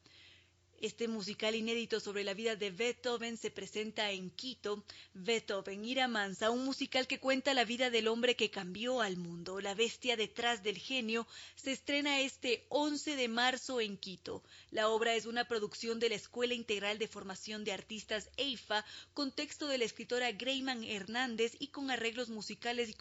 [0.81, 4.83] Este musical inédito sobre la vida de Beethoven se presenta en Quito.
[5.13, 9.61] Beethoven Ira Mansa, un musical que cuenta la vida del hombre que cambió al mundo.
[9.61, 14.41] La bestia detrás del genio se estrena este 11 de marzo en Quito.
[14.71, 19.31] La obra es una producción de la Escuela Integral de Formación de Artistas EIFA, con
[19.31, 22.95] texto de la escritora Greyman Hernández y con arreglos musicales y,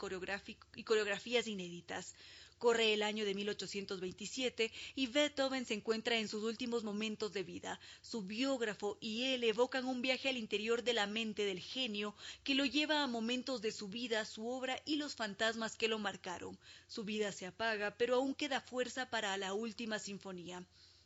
[0.76, 2.14] y coreografías inéditas.
[2.60, 7.80] Corre el año de 1827 y Beethoven se encuentra en sus últimos momentos de vida.
[8.02, 12.54] Su biógrafo y él evocan un viaje al interior de la mente del genio que
[12.54, 16.58] lo lleva a momentos de su vida, su obra y los fantasmas que lo marcaron.
[16.86, 20.62] Su vida se apaga, pero aún queda fuerza para la última sinfonía.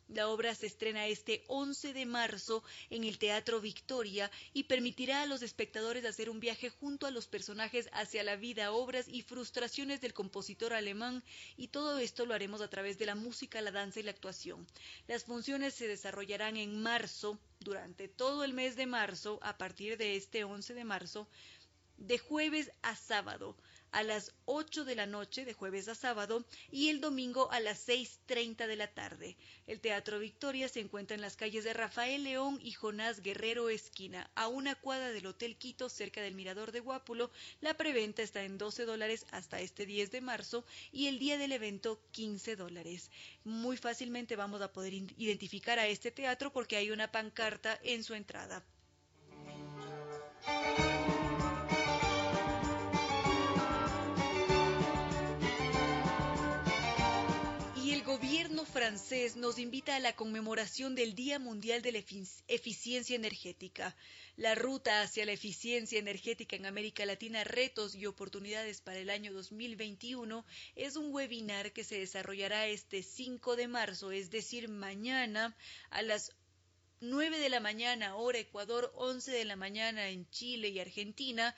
[0.07, 5.25] La obra se estrena este 11 de marzo en el Teatro Victoria y permitirá a
[5.25, 10.01] los espectadores hacer un viaje junto a los personajes hacia la vida, obras y frustraciones
[10.01, 11.23] del compositor alemán
[11.57, 14.67] y todo esto lo haremos a través de la música, la danza y la actuación.
[15.07, 20.15] Las funciones se desarrollarán en marzo, durante todo el mes de marzo, a partir de
[20.15, 21.27] este 11 de marzo,
[21.97, 23.55] de jueves a sábado
[23.95, 27.87] a las 8 de la noche de jueves a sábado y el domingo a las
[27.87, 29.37] 6.30 de la tarde.
[29.67, 34.29] El Teatro Victoria se encuentra en las calles de Rafael León y Jonás Guerrero Esquina,
[34.35, 37.31] a una cuadra del Hotel Quito cerca del Mirador de Guápulo.
[37.61, 41.53] La preventa está en 12 dólares hasta este 10 de marzo y el día del
[41.53, 43.09] evento 15 dólares.
[43.45, 48.13] Muy fácilmente vamos a poder identificar a este teatro porque hay una pancarta en su
[48.13, 48.61] entrada.
[58.65, 62.03] Francés nos invita a la conmemoración del Día Mundial de la
[62.47, 63.95] Eficiencia Energética.
[64.37, 69.33] La ruta hacia la eficiencia energética en América Latina, retos y oportunidades para el año
[69.33, 75.55] 2021, es un webinar que se desarrollará este 5 de marzo, es decir, mañana
[75.89, 76.31] a las
[77.01, 81.55] 9 de la mañana, hora Ecuador, 11 de la mañana en Chile y Argentina,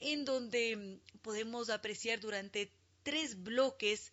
[0.00, 4.12] en donde podemos apreciar durante tres bloques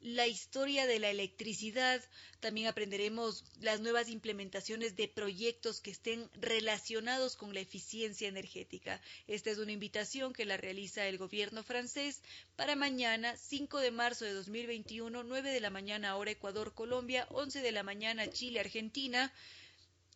[0.00, 2.02] la historia de la electricidad,
[2.40, 9.00] también aprenderemos las nuevas implementaciones de proyectos que estén relacionados con la eficiencia energética.
[9.26, 12.22] Esta es una invitación que la realiza el gobierno francés
[12.56, 17.60] para mañana, 5 de marzo de 2021, 9 de la mañana hora Ecuador, Colombia, 11
[17.60, 19.32] de la mañana Chile, Argentina,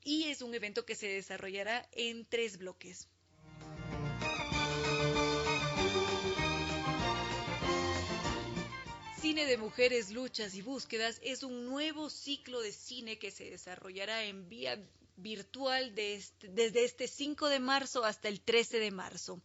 [0.02, 3.08] y es un evento que se desarrollará en tres bloques.
[9.24, 14.24] Cine de Mujeres, Luchas y Búsquedas es un nuevo ciclo de cine que se desarrollará
[14.24, 14.78] en vía
[15.16, 19.40] virtual este, desde este 5 de marzo hasta el 13 de marzo.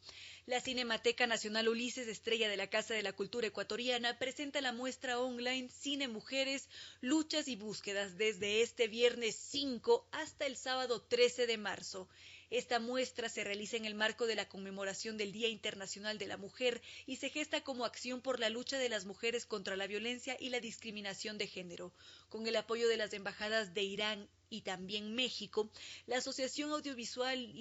[0.48, 5.18] La Cinemateca Nacional Ulises, estrella de la Casa de la Cultura Ecuatoriana, presenta la muestra
[5.18, 6.68] online Cine Mujeres,
[7.00, 12.10] Luchas y Búsquedas desde este viernes 5 hasta el sábado 13 de marzo.
[12.50, 16.38] Esta muestra se realiza en el marco de la conmemoración del Día Internacional de la
[16.38, 20.36] Mujer y se gesta como acción por la lucha de las mujeres contra la violencia
[20.40, 21.94] y la discriminación de género.
[22.30, 25.70] Con el apoyo de las embajadas de Irán y también México,
[26.08, 27.54] la Asociación Audiovisual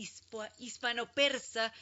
[0.59, 1.72] Hispano-Persa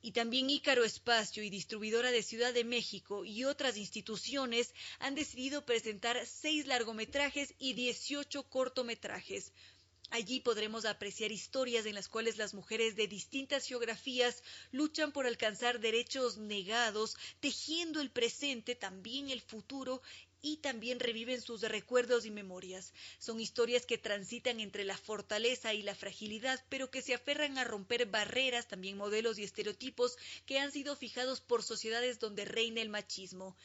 [0.00, 5.64] y también Ícaro Espacio y distribuidora de Ciudad de México y otras instituciones han decidido
[5.64, 9.52] presentar seis largometrajes y 18 cortometrajes.
[10.14, 15.80] Allí podremos apreciar historias en las cuales las mujeres de distintas geografías luchan por alcanzar
[15.80, 20.02] derechos negados, tejiendo el presente, también el futuro
[20.40, 22.92] y también reviven sus recuerdos y memorias.
[23.18, 27.64] Son historias que transitan entre la fortaleza y la fragilidad, pero que se aferran a
[27.64, 32.88] romper barreras, también modelos y estereotipos que han sido fijados por sociedades donde reina el
[32.88, 33.56] machismo.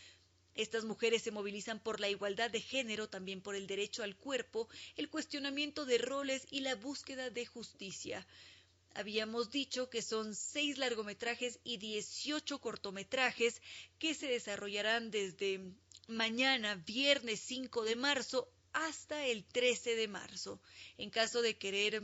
[0.59, 4.67] Estas mujeres se movilizan por la igualdad de género, también por el derecho al cuerpo,
[4.97, 8.27] el cuestionamiento de roles y la búsqueda de justicia.
[8.93, 13.61] Habíamos dicho que son seis largometrajes y dieciocho cortometrajes
[13.99, 15.61] que se desarrollarán desde
[16.09, 20.59] mañana, viernes 5 de marzo, hasta el 13 de marzo.
[20.97, 22.03] En caso de querer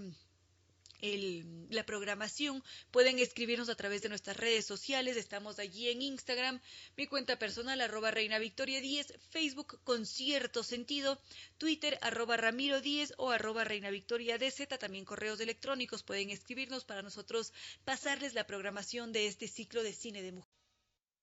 [1.01, 2.63] la programación.
[2.91, 5.17] Pueden escribirnos a través de nuestras redes sociales.
[5.17, 6.59] Estamos allí en Instagram,
[6.97, 11.19] mi cuenta personal, arroba Reina Victoria 10, Facebook con cierto sentido,
[11.57, 14.67] Twitter, arroba Ramiro 10 o arroba Reina Victoria DZ.
[14.79, 17.53] También correos electrónicos pueden escribirnos para nosotros
[17.83, 20.55] pasarles la programación de este ciclo de cine de mujeres.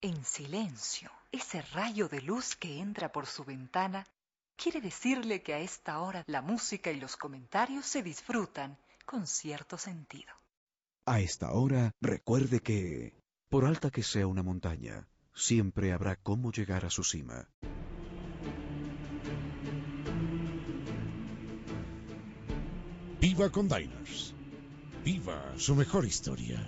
[0.00, 4.04] En silencio, ese rayo de luz que entra por su ventana
[4.56, 8.76] quiere decirle que a esta hora la música y los comentarios se disfrutan
[9.12, 10.32] con cierto sentido.
[11.04, 13.12] A esta hora, recuerde que,
[13.50, 17.46] por alta que sea una montaña, siempre habrá cómo llegar a su cima.
[23.20, 24.34] Viva con Diners.
[25.04, 26.66] Viva su mejor historia.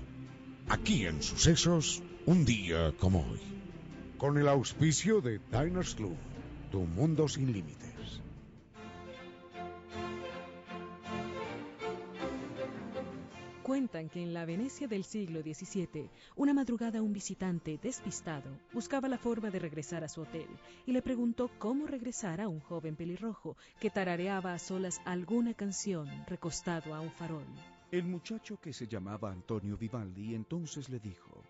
[0.68, 3.40] Aquí en Sucesos, un día como hoy.
[4.18, 6.18] Con el auspicio de Diners Club,
[6.70, 7.93] tu mundo sin límites.
[13.64, 19.16] Cuentan que en la Venecia del siglo XVII, una madrugada un visitante despistado buscaba la
[19.16, 20.48] forma de regresar a su hotel
[20.84, 26.06] y le preguntó cómo regresar a un joven pelirrojo que tarareaba a solas alguna canción
[26.26, 27.46] recostado a un farol.
[27.90, 31.42] El muchacho que se llamaba Antonio Vivaldi entonces le dijo,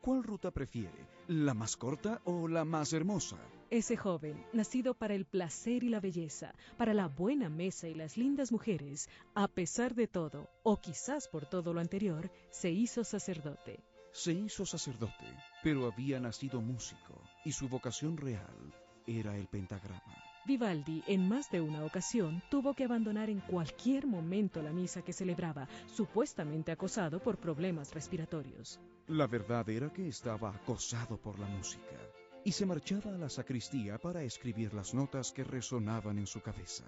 [0.00, 1.06] ¿Cuál ruta prefiere?
[1.26, 3.36] ¿La más corta o la más hermosa?
[3.68, 8.16] Ese joven, nacido para el placer y la belleza, para la buena mesa y las
[8.16, 13.84] lindas mujeres, a pesar de todo, o quizás por todo lo anterior, se hizo sacerdote.
[14.12, 15.26] Se hizo sacerdote,
[15.62, 18.72] pero había nacido músico, y su vocación real
[19.06, 20.16] era el pentagrama.
[20.46, 25.12] Vivaldi en más de una ocasión tuvo que abandonar en cualquier momento la misa que
[25.12, 28.80] celebraba, supuestamente acosado por problemas respiratorios.
[29.08, 31.96] La verdad era que estaba acosado por la música
[32.44, 36.84] y se marchaba a la sacristía para escribir las notas que resonaban en su cabeza.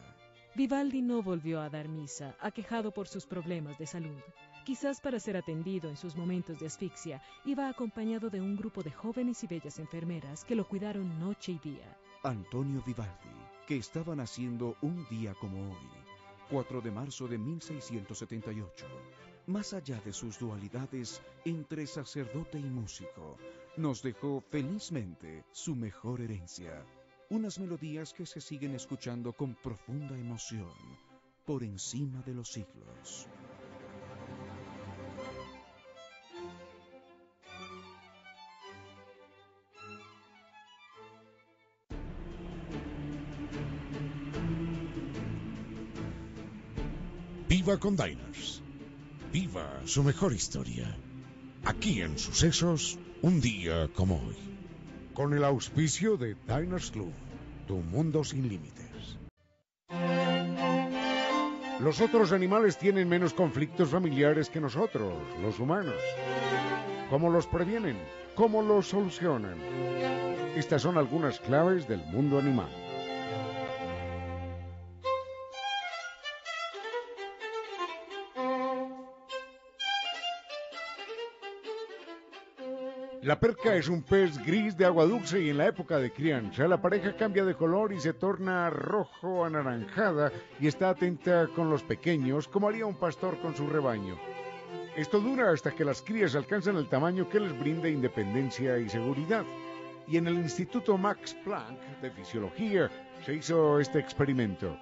[0.54, 4.20] Vivaldi no volvió a dar misa, aquejado por sus problemas de salud.
[4.66, 8.90] Quizás para ser atendido en sus momentos de asfixia, iba acompañado de un grupo de
[8.90, 11.96] jóvenes y bellas enfermeras que lo cuidaron noche y día.
[12.22, 13.34] Antonio Vivaldi,
[13.66, 15.88] que estaba naciendo un día como hoy,
[16.50, 18.86] 4 de marzo de 1678.
[19.46, 23.36] Más allá de sus dualidades entre sacerdote y músico,
[23.76, 26.84] nos dejó felizmente su mejor herencia,
[27.30, 30.70] unas melodías que se siguen escuchando con profunda emoción
[31.44, 33.26] por encima de los siglos.
[47.48, 48.62] Viva con Diners.
[49.32, 50.92] Viva su mejor historia.
[51.64, 54.36] Aquí en Sucesos, un día como hoy.
[55.14, 57.12] Con el auspicio de Diners Club,
[57.68, 59.18] tu mundo sin límites.
[61.78, 65.94] Los otros animales tienen menos conflictos familiares que nosotros, los humanos.
[67.08, 67.98] ¿Cómo los previenen?
[68.34, 69.58] ¿Cómo los solucionan?
[70.56, 72.79] Estas son algunas claves del mundo animal.
[83.22, 86.66] La perca es un pez gris de agua dulce y en la época de crianza
[86.66, 91.82] la pareja cambia de color y se torna rojo anaranjada y está atenta con los
[91.82, 94.18] pequeños como haría un pastor con su rebaño.
[94.96, 99.44] Esto dura hasta que las crías alcanzan el tamaño que les brinda independencia y seguridad.
[100.08, 102.90] Y en el Instituto Max Planck de Fisiología
[103.26, 104.78] se hizo este experimento.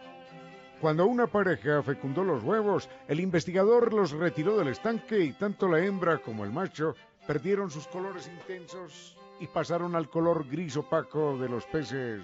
[0.81, 5.85] Cuando una pareja fecundó los huevos, el investigador los retiró del estanque y tanto la
[5.85, 6.95] hembra como el macho
[7.29, 12.23] perdieron sus colores intensos y pasaron al color gris opaco de los peces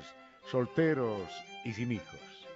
[0.51, 1.29] solteros
[1.63, 2.49] y sin hijos.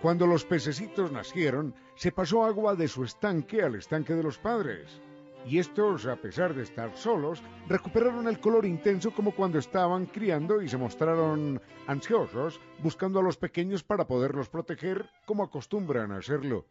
[0.00, 5.02] Cuando los pececitos nacieron, se pasó agua de su estanque al estanque de los padres.
[5.46, 10.62] Y estos, a pesar de estar solos, recuperaron el color intenso como cuando estaban criando
[10.62, 16.64] y se mostraron ansiosos, buscando a los pequeños para poderlos proteger como acostumbran a hacerlo.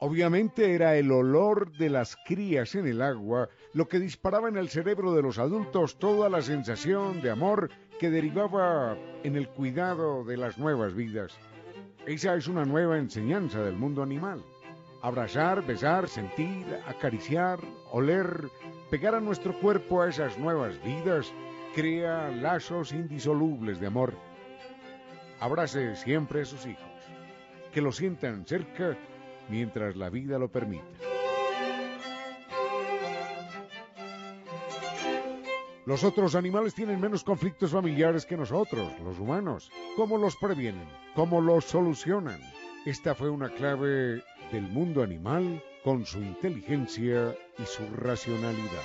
[0.00, 4.68] Obviamente era el olor de las crías en el agua lo que disparaba en el
[4.68, 7.68] cerebro de los adultos toda la sensación de amor
[7.98, 11.36] que derivaba en el cuidado de las nuevas vidas.
[12.06, 14.44] Esa es una nueva enseñanza del mundo animal.
[15.02, 17.58] Abrazar, besar, sentir, acariciar,
[17.90, 18.48] oler,
[18.90, 21.32] pegar a nuestro cuerpo a esas nuevas vidas,
[21.74, 24.14] crea lazos indisolubles de amor.
[25.40, 26.84] Abrace siempre a sus hijos,
[27.72, 28.96] que lo sientan cerca
[29.48, 30.84] mientras la vida lo permita.
[35.88, 39.70] Los otros animales tienen menos conflictos familiares que nosotros, los humanos.
[39.96, 40.86] ¿Cómo los previenen?
[41.14, 42.38] ¿Cómo los solucionan?
[42.84, 44.22] Esta fue una clave
[44.52, 48.82] del mundo animal con su inteligencia y su racionalidad.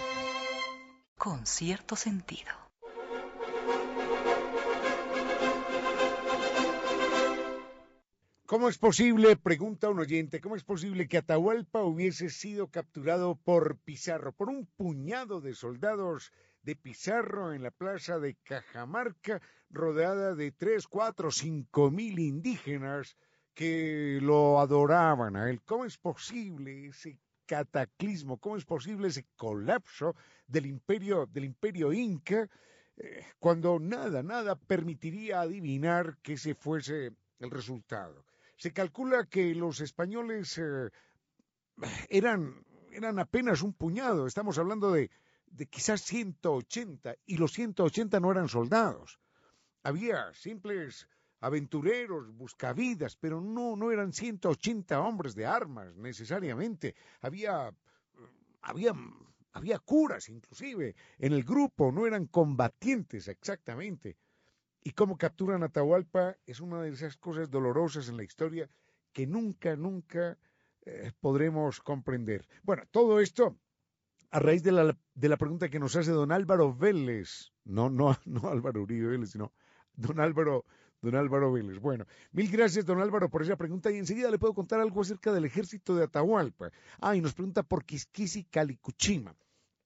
[1.17, 2.62] Con cierto sentido.
[8.53, 13.79] ¿Cómo es posible, pregunta un oyente, cómo es posible que Atahualpa hubiese sido capturado por
[13.79, 16.31] Pizarro, por un puñado de soldados
[16.61, 19.41] de Pizarro en la plaza de Cajamarca,
[19.71, 23.17] rodeada de tres, cuatro, cinco mil indígenas
[23.55, 25.63] que lo adoraban a él?
[25.63, 28.37] ¿Cómo es posible ese cataclismo?
[28.37, 32.47] ¿Cómo es posible ese colapso del imperio, del imperio inca?
[32.97, 38.23] Eh, cuando nada, nada permitiría adivinar que ese fuese el resultado.
[38.57, 40.89] Se calcula que los españoles eh,
[42.09, 45.09] eran, eran apenas un puñado, estamos hablando de,
[45.47, 49.19] de quizás 180, y los 180 no eran soldados.
[49.83, 51.07] Había simples
[51.41, 56.95] aventureros, buscavidas, pero no, no eran 180 hombres de armas necesariamente.
[57.21, 57.75] Había,
[58.61, 58.93] había,
[59.51, 64.15] había curas inclusive en el grupo, no eran combatientes exactamente.
[64.83, 68.69] Y cómo capturan a Atahualpa es una de esas cosas dolorosas en la historia
[69.13, 70.37] que nunca, nunca
[70.81, 72.45] eh, podremos comprender.
[72.63, 73.57] Bueno, todo esto
[74.33, 78.81] a raíz de la, pregunta que nos hace don Álvaro Vélez, no, no, no Álvaro
[78.81, 79.53] Uribe Vélez, sino
[79.93, 80.65] don Álvaro,
[81.01, 81.79] don Álvaro Vélez.
[81.79, 83.91] Bueno, mil gracias, don Álvaro, por esa pregunta.
[83.91, 86.71] Y enseguida le puedo contar algo acerca del ejército de Atahualpa.
[86.99, 89.35] Ah, y nos pregunta por Quisquis y Calicuchima.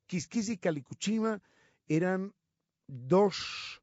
[0.05, 1.41] Quisquis y Calicuchima
[1.89, 2.33] eran
[2.87, 3.81] dos,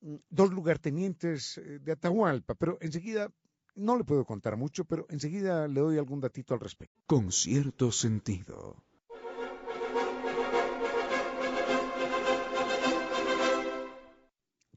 [0.00, 3.30] dos lugartenientes eh, de Atahualpa, pero enseguida
[3.74, 6.94] no le puedo contar mucho, pero enseguida le doy algún datito al respecto.
[7.06, 8.84] Con cierto sentido.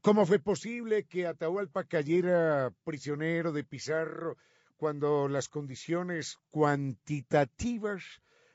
[0.01, 4.35] ¿Cómo fue posible que Atahualpa cayera prisionero de Pizarro
[4.75, 8.03] cuando las condiciones cuantitativas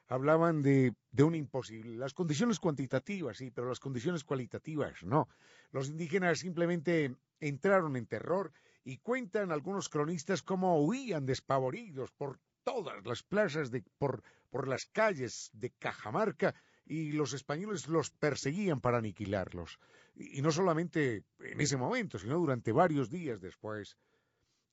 [0.08, 1.96] hablaban de, de, un imposible?
[1.96, 5.28] Las condiciones cuantitativas, sí, pero las condiciones cualitativas no.
[5.72, 8.52] Los indígenas simplemente entraron en terror
[8.84, 14.86] y cuentan algunos cronistas cómo huían despavoridos por todas las plazas, de, por, por las
[14.86, 16.54] calles de Cajamarca
[16.86, 19.78] y los españoles los perseguían para aniquilarlos.
[20.14, 23.96] Y, no solamente en ese momento, sino durante varios días después.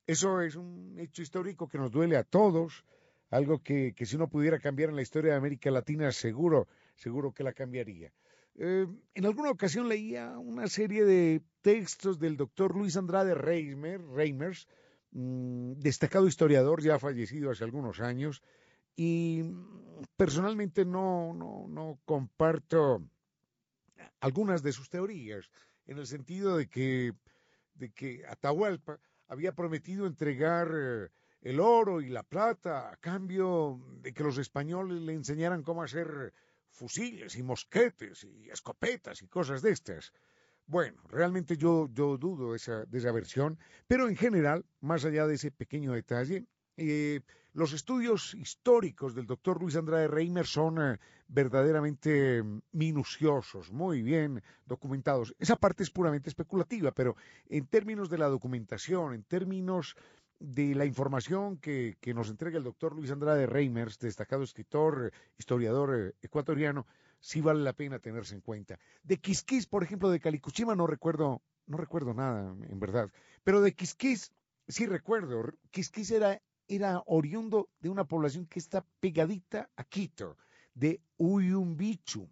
[0.06, 2.84] Eso es un hecho histórico que nos duele a todos,
[3.34, 7.34] algo que, que si uno pudiera cambiar en la historia de América Latina, seguro, seguro
[7.34, 8.14] que la cambiaría.
[8.56, 14.68] Eh, en alguna ocasión leía una serie de textos del doctor Luis Andrade Reimer, Reimers,
[15.12, 18.44] mmm, destacado historiador ya fallecido hace algunos años,
[18.96, 19.44] y
[20.16, 23.02] personalmente no, no, no comparto
[24.20, 25.50] algunas de sus teorías,
[25.88, 27.14] en el sentido de que,
[27.74, 31.10] de que Atahualpa había prometido entregar eh,
[31.44, 36.34] el oro y la plata a cambio de que los españoles le enseñaran cómo hacer
[36.70, 40.14] fusiles y mosquetes y escopetas y cosas de estas.
[40.66, 45.28] Bueno, realmente yo, yo dudo de esa, de esa versión, pero en general, más allá
[45.28, 46.46] de ese pequeño detalle,
[46.78, 47.20] eh,
[47.52, 52.41] los estudios históricos del doctor Luis Andrade Reimer son eh, verdaderamente
[52.72, 55.36] minuciosos, muy bien documentados.
[55.38, 57.18] Esa parte es puramente especulativa, pero
[57.50, 59.96] en términos de la documentación, en términos
[60.44, 65.96] de la información que, que nos entrega el doctor Luis Andrade Reimers, destacado escritor, historiador
[65.96, 66.86] eh, ecuatoriano,
[67.22, 68.78] sí vale la pena tenerse en cuenta.
[69.04, 73.10] De Quisquis, por ejemplo, de Calicuchima no recuerdo, no recuerdo nada, en verdad,
[73.46, 74.34] pero de Quisquis
[74.68, 75.46] sí recuerdo.
[75.72, 80.38] Quisquis era era oriundo de una población que está pegadita a Quito,
[80.74, 82.30] de Uyumbichu.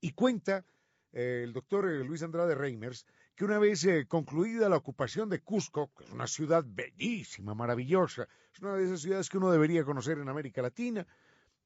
[0.00, 0.64] Y cuenta
[1.12, 3.06] eh, el doctor eh, Luis Andrade Reimers
[3.38, 8.26] que una vez eh, concluida la ocupación de Cusco, que es una ciudad bellísima, maravillosa,
[8.52, 11.06] es una de esas ciudades que uno debería conocer en América Latina,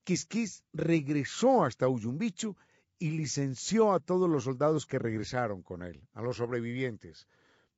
[0.04, 2.54] Quisquis regresó hasta Uyumbichu
[2.98, 7.26] y licenció a todos los soldados que regresaron con él, a los sobrevivientes.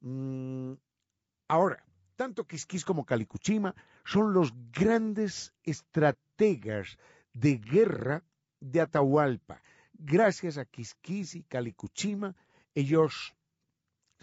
[0.00, 0.72] Mm,
[1.46, 1.86] ahora,
[2.16, 6.98] tanto Quisquis como Calicuchima son los grandes estrategas
[7.32, 8.24] de guerra
[8.58, 9.62] de Atahualpa.
[9.92, 12.34] Gracias a Quisquis y Calicuchima,
[12.74, 13.36] ellos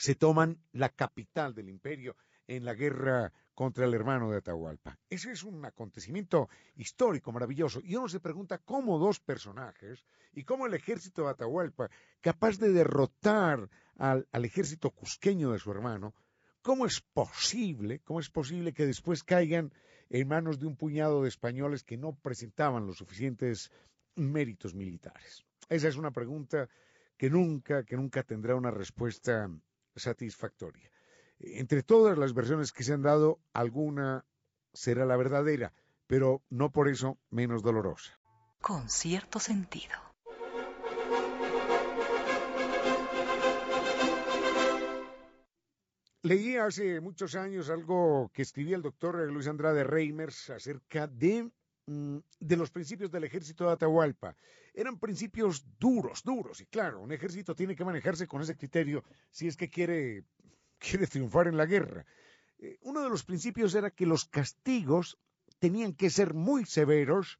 [0.01, 2.15] se toman la capital del imperio
[2.47, 4.97] en la guerra contra el hermano de Atahualpa.
[5.07, 7.81] Ese es un acontecimiento histórico maravilloso.
[7.83, 12.71] Y uno se pregunta cómo dos personajes y cómo el ejército de Atahualpa, capaz de
[12.71, 16.15] derrotar al, al ejército cusqueño de su hermano,
[16.63, 19.73] ¿Cómo es posible, cómo es posible que después caigan
[20.09, 23.71] en manos de un puñado de españoles que no presentaban los suficientes
[24.15, 25.43] méritos militares?
[25.69, 26.69] Esa es una pregunta
[27.17, 29.49] que nunca, que nunca tendrá una respuesta
[29.95, 30.91] satisfactoria.
[31.39, 34.25] Entre todas las versiones que se han dado, alguna
[34.73, 35.73] será la verdadera,
[36.07, 38.19] pero no por eso menos dolorosa.
[38.61, 39.95] Con cierto sentido.
[46.23, 51.49] Leí hace muchos años algo que escribía el doctor Luis Andrade Reimers acerca de,
[51.85, 54.35] de los principios del ejército de Atahualpa.
[54.73, 59.47] Eran principios duros, duros, y claro, un ejército tiene que manejarse con ese criterio si
[59.47, 60.23] es que quiere,
[60.77, 62.05] quiere triunfar en la guerra.
[62.59, 65.17] Eh, uno de los principios era que los castigos
[65.59, 67.39] tenían que ser muy severos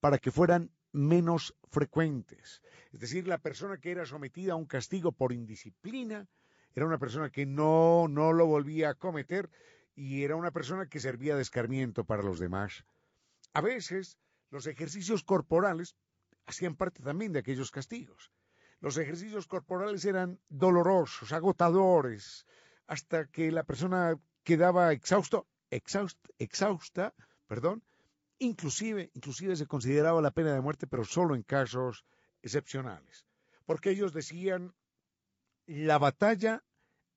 [0.00, 2.62] para que fueran menos frecuentes.
[2.92, 6.26] Es decir, la persona que era sometida a un castigo por indisciplina,
[6.74, 9.50] era una persona que no, no lo volvía a cometer
[9.94, 12.84] y era una persona que servía de escarmiento para los demás.
[13.52, 14.18] A veces
[14.50, 15.96] los ejercicios corporales
[16.46, 18.32] hacían parte también de aquellos castigos.
[18.80, 22.46] Los ejercicios corporales eran dolorosos, agotadores,
[22.86, 25.44] hasta que la persona quedaba exhausta,
[27.46, 27.84] perdón,
[28.38, 32.04] inclusive, inclusive se consideraba la pena de muerte, pero solo en casos
[32.42, 33.26] excepcionales,
[33.66, 34.74] porque ellos decían
[35.66, 36.64] la batalla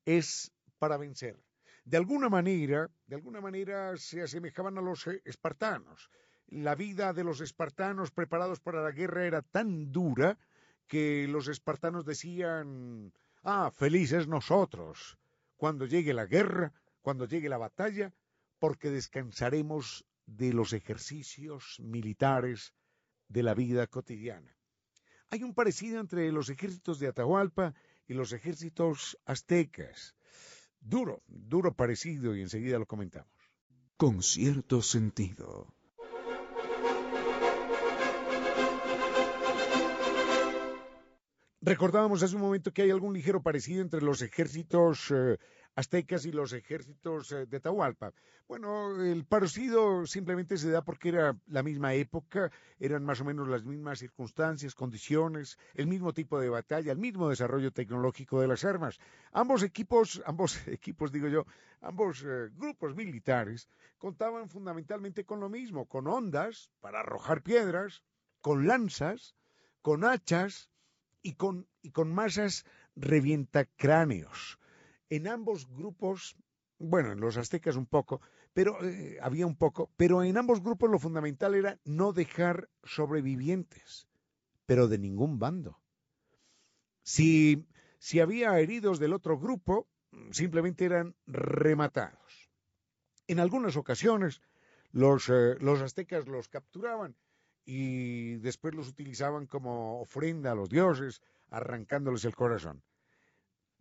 [0.06, 1.42] es para vencer.
[1.86, 6.10] De alguna manera, de alguna manera se asemejaban a los eh, espartanos.
[6.48, 10.38] la vida de los espartanos preparados para la guerra era tan dura
[10.88, 13.12] que los espartanos decían,
[13.44, 15.18] ah, felices nosotros,
[15.58, 18.14] cuando llegue la guerra, cuando llegue la batalla,
[18.60, 22.74] porque descansaremos de los ejercicios militares
[23.28, 24.56] de la vida cotidiana.
[25.30, 27.74] Hay un parecido entre los ejércitos de Atahualpa
[28.08, 30.16] y los ejércitos aztecas.
[30.86, 33.32] Duro, duro parecido y enseguida lo comentamos.
[33.96, 35.74] Con cierto sentido.
[41.62, 45.38] Recordábamos hace un momento que hay algún ligero parecido entre los ejércitos eh,
[45.76, 48.14] aztecas y los ejércitos eh, de Tahualpa.
[48.48, 53.48] Bueno, el parecido simplemente se da porque era la misma época, eran más o menos
[53.48, 58.66] las mismas circunstancias, condiciones, el mismo tipo de batalla, el mismo desarrollo tecnológico de las
[58.66, 59.00] armas.
[59.32, 61.46] Ambos equipos, ambos equipos digo yo,
[61.82, 63.68] ambos eh, grupos militares
[63.98, 68.04] contaban fundamentalmente con lo mismo, con ondas para arrojar piedras,
[68.42, 69.36] con lanzas,
[69.82, 70.70] con hachas
[71.22, 72.66] y con, y con masas
[72.96, 74.60] revientacráneos
[75.16, 76.36] en ambos grupos,
[76.80, 78.20] bueno, en los aztecas un poco,
[78.52, 84.08] pero eh, había un poco, pero en ambos grupos lo fundamental era no dejar sobrevivientes,
[84.66, 85.80] pero de ningún bando.
[87.04, 87.68] Si,
[88.00, 89.88] si había heridos del otro grupo,
[90.32, 92.50] simplemente eran rematados.
[93.28, 94.42] En algunas ocasiones
[94.92, 97.16] los, eh, los aztecas los capturaban
[97.66, 102.84] y después los utilizaban como ofrenda a los dioses, arrancándoles el corazón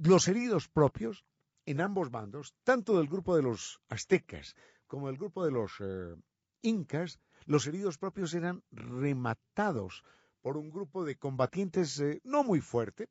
[0.08, 1.24] los heridos propios
[1.64, 6.14] en ambos bandos, tanto del grupo de los aztecas como del grupo de los eh,
[6.60, 10.02] incas, los heridos propios eran rematados
[10.40, 13.08] por un grupo de combatientes eh, no muy fuerte,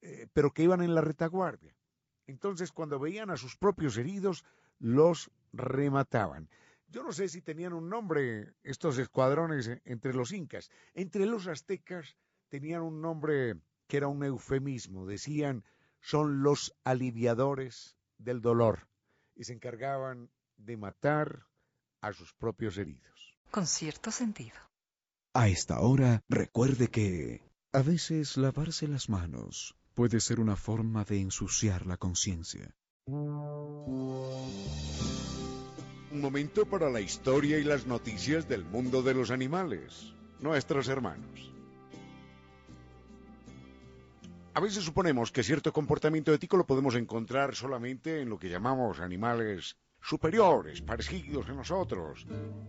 [0.00, 1.76] eh, pero que iban en la retaguardia.
[2.26, 4.44] Entonces, cuando veían a sus propios heridos,
[4.78, 6.48] los remataban.
[6.88, 10.70] Yo no sé si tenían un nombre estos escuadrones entre los incas.
[10.92, 12.16] Entre los aztecas
[12.48, 13.54] tenían un nombre
[13.86, 15.06] que era un eufemismo.
[15.06, 15.64] Decían
[16.02, 18.88] son los aliviadores del dolor
[19.34, 21.46] y se encargaban de matar
[22.00, 23.38] a sus propios heridos.
[23.50, 24.56] Con cierto sentido.
[25.34, 27.40] A esta hora, recuerde que
[27.72, 32.76] a veces lavarse las manos puede ser una forma de ensuciar la conciencia.
[33.06, 34.50] Un
[36.20, 41.52] momento para la historia y las noticias del mundo de los animales, nuestros hermanos.
[44.54, 49.00] A veces suponemos que cierto comportamiento ético lo podemos encontrar solamente en lo que llamamos
[49.00, 52.26] animales superiores, parecidos a nosotros.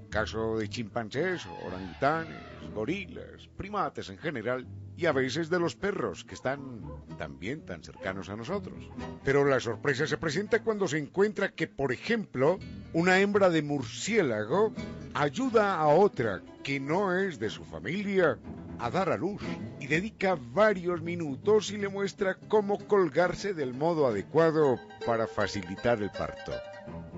[0.09, 2.41] Caso de chimpancés, orangutanes,
[2.73, 4.65] gorilas, primates en general
[4.95, 6.81] y a veces de los perros, que están
[7.17, 8.87] también tan cercanos a nosotros.
[9.25, 12.59] Pero la sorpresa se presenta cuando se encuentra que, por ejemplo,
[12.93, 14.73] una hembra de murciélago
[15.13, 18.37] ayuda a otra que no es de su familia
[18.83, 19.41] a dar a luz
[19.79, 26.09] y dedica varios minutos y le muestra cómo colgarse del modo adecuado para facilitar el
[26.09, 26.51] parto.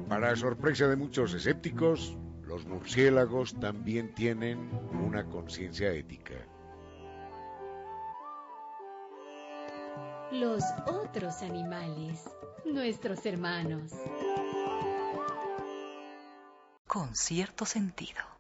[0.08, 4.70] Para sorpresa de muchos escépticos, los murciélagos también tienen
[5.04, 6.36] una conciencia ética.
[10.32, 12.30] Los otros animales,
[12.64, 13.92] nuestros hermanos.
[16.86, 18.35] Con cierto sentido.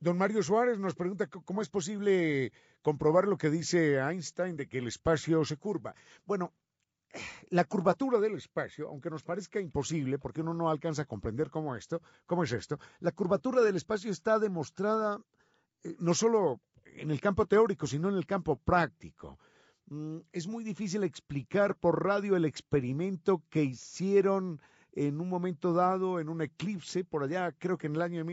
[0.00, 4.78] Don Mario Suárez nos pregunta cómo es posible comprobar lo que dice Einstein de que
[4.78, 5.94] el espacio se curva.
[6.24, 6.52] Bueno,
[7.50, 11.74] la curvatura del espacio, aunque nos parezca imposible, porque uno no alcanza a comprender cómo
[11.74, 15.20] esto, cómo es esto, la curvatura del espacio está demostrada
[15.82, 19.38] eh, no solo en el campo teórico, sino en el campo práctico.
[19.86, 24.60] Mm, es muy difícil explicar por radio el experimento que hicieron
[24.92, 28.24] en un momento dado, en un eclipse, por allá, creo que en el año de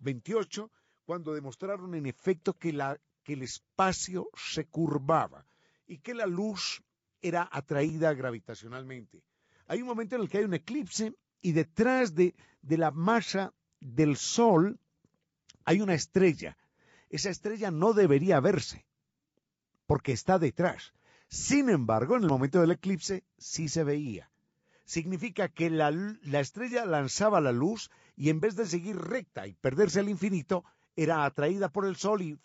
[0.00, 0.70] 1928,
[1.04, 5.46] cuando demostraron en efecto que, el espacio se curvaba
[5.86, 6.82] y que la luz
[7.22, 9.22] era atraída gravitacionalmente.
[9.66, 13.52] Hay un momento en el que hay un eclipse y detrás de, de la masa
[13.78, 14.80] del Sol
[15.64, 16.56] hay una estrella.
[17.08, 18.84] Esa estrella no debería verse
[19.86, 20.92] porque está detrás.
[21.28, 24.30] Sin embargo, en el momento del eclipse sí se veía
[24.90, 25.92] significa que la,
[26.40, 30.62] estrella lanzaba la luz y en vez de seguir recta y perderse al infinito,
[30.94, 32.38] era atraída por el sol y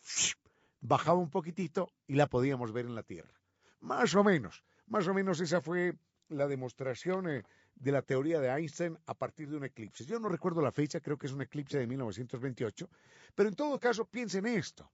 [0.80, 3.34] bajaba un poquitito y la podíamos ver en la Tierra.
[3.82, 5.98] Más o menos, más o menos esa fue
[6.30, 7.44] la demostración eh,
[7.76, 10.06] de la teoría de Einstein a partir de un eclipse.
[10.06, 12.90] Yo no recuerdo la fecha, creo que es un eclipse de 1928,
[13.36, 14.90] pero en todo caso piensen esto.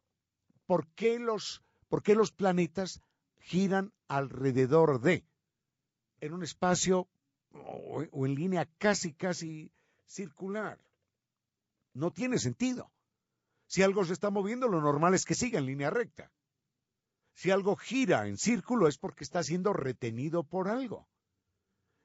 [0.65, 3.03] ¿Por qué los, por qué los planetas
[3.37, 5.27] giran alrededor de,
[6.21, 7.07] en un espacio
[7.51, 9.71] o en línea casi, casi
[10.11, 10.79] circular.
[11.93, 12.91] No tiene sentido.
[13.65, 16.31] Si algo se está moviendo, lo normal es que siga en línea recta.
[17.33, 21.07] Si algo gira en círculo es porque está siendo retenido por algo.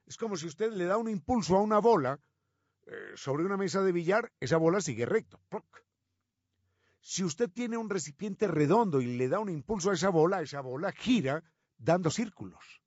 [0.07, 2.21] Es como si usted le da un impulso a una bola
[2.87, 5.41] eh, sobre una mesa de billar, esa bola sigue recto.
[7.01, 10.61] Si usted tiene un recipiente redondo y le da un impulso a esa bola, esa
[10.61, 11.43] bola gira
[11.77, 12.83] dando círculos.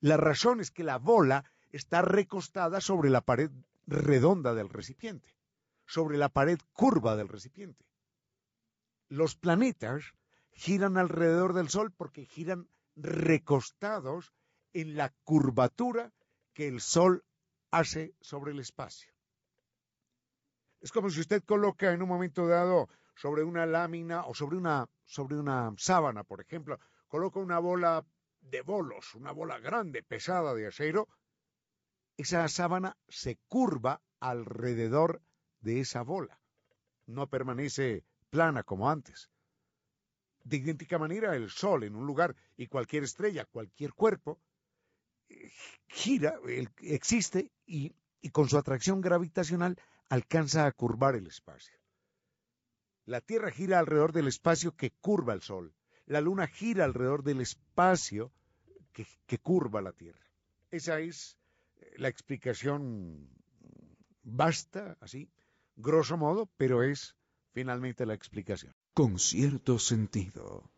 [0.00, 3.50] La razón es que la bola está recostada sobre la pared
[3.90, 5.36] redonda del recipiente,
[5.84, 7.84] sobre la pared curva del recipiente.
[9.08, 10.14] Los planetas
[10.52, 14.32] giran alrededor del Sol porque giran recostados
[14.72, 16.12] en la curvatura
[16.52, 17.24] que el Sol
[17.72, 19.12] hace sobre el espacio.
[20.80, 24.88] Es como si usted coloca en un momento dado sobre una lámina o sobre una,
[25.04, 26.78] sobre una sábana, por ejemplo,
[27.08, 28.06] coloca una bola
[28.40, 31.08] de bolos, una bola grande, pesada de acero,
[32.20, 35.22] esa sábana se curva alrededor
[35.60, 36.38] de esa bola.
[37.06, 39.30] No permanece plana como antes.
[40.44, 44.38] De idéntica manera, el Sol en un lugar y cualquier estrella, cualquier cuerpo,
[45.88, 46.38] gira,
[46.82, 47.94] existe y,
[48.32, 51.78] con su atracción gravitacional alcanza a curvar el espacio.
[53.06, 55.74] La Tierra gira alrededor del espacio que curva el Sol.
[56.04, 58.30] La Luna gira alrededor del espacio
[58.92, 60.26] que curva la Tierra.
[60.70, 61.39] Esa es
[61.96, 63.28] la explicación
[64.22, 65.30] basta, así,
[65.76, 67.16] grosso modo, pero es
[67.52, 68.74] finalmente la explicación.
[68.94, 70.70] Con cierto sentido.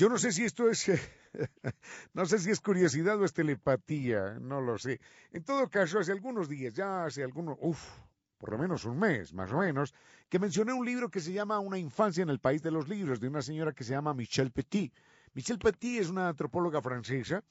[0.00, 0.90] Yo no sé si esto es,
[2.14, 4.98] no sé si es curiosidad o es telepatía, no lo sé.
[5.30, 7.98] En todo caso, hace algunos días, ya hace algunos, uff,
[8.40, 9.94] por lo menos un mes, más o menos,
[10.30, 13.20] que mencioné un libro que se llama Una infancia en el país de los libros,
[13.20, 14.94] de una señora que se llama Michelle Petit.
[15.34, 17.44] Michelle Petit es una antropóloga francesa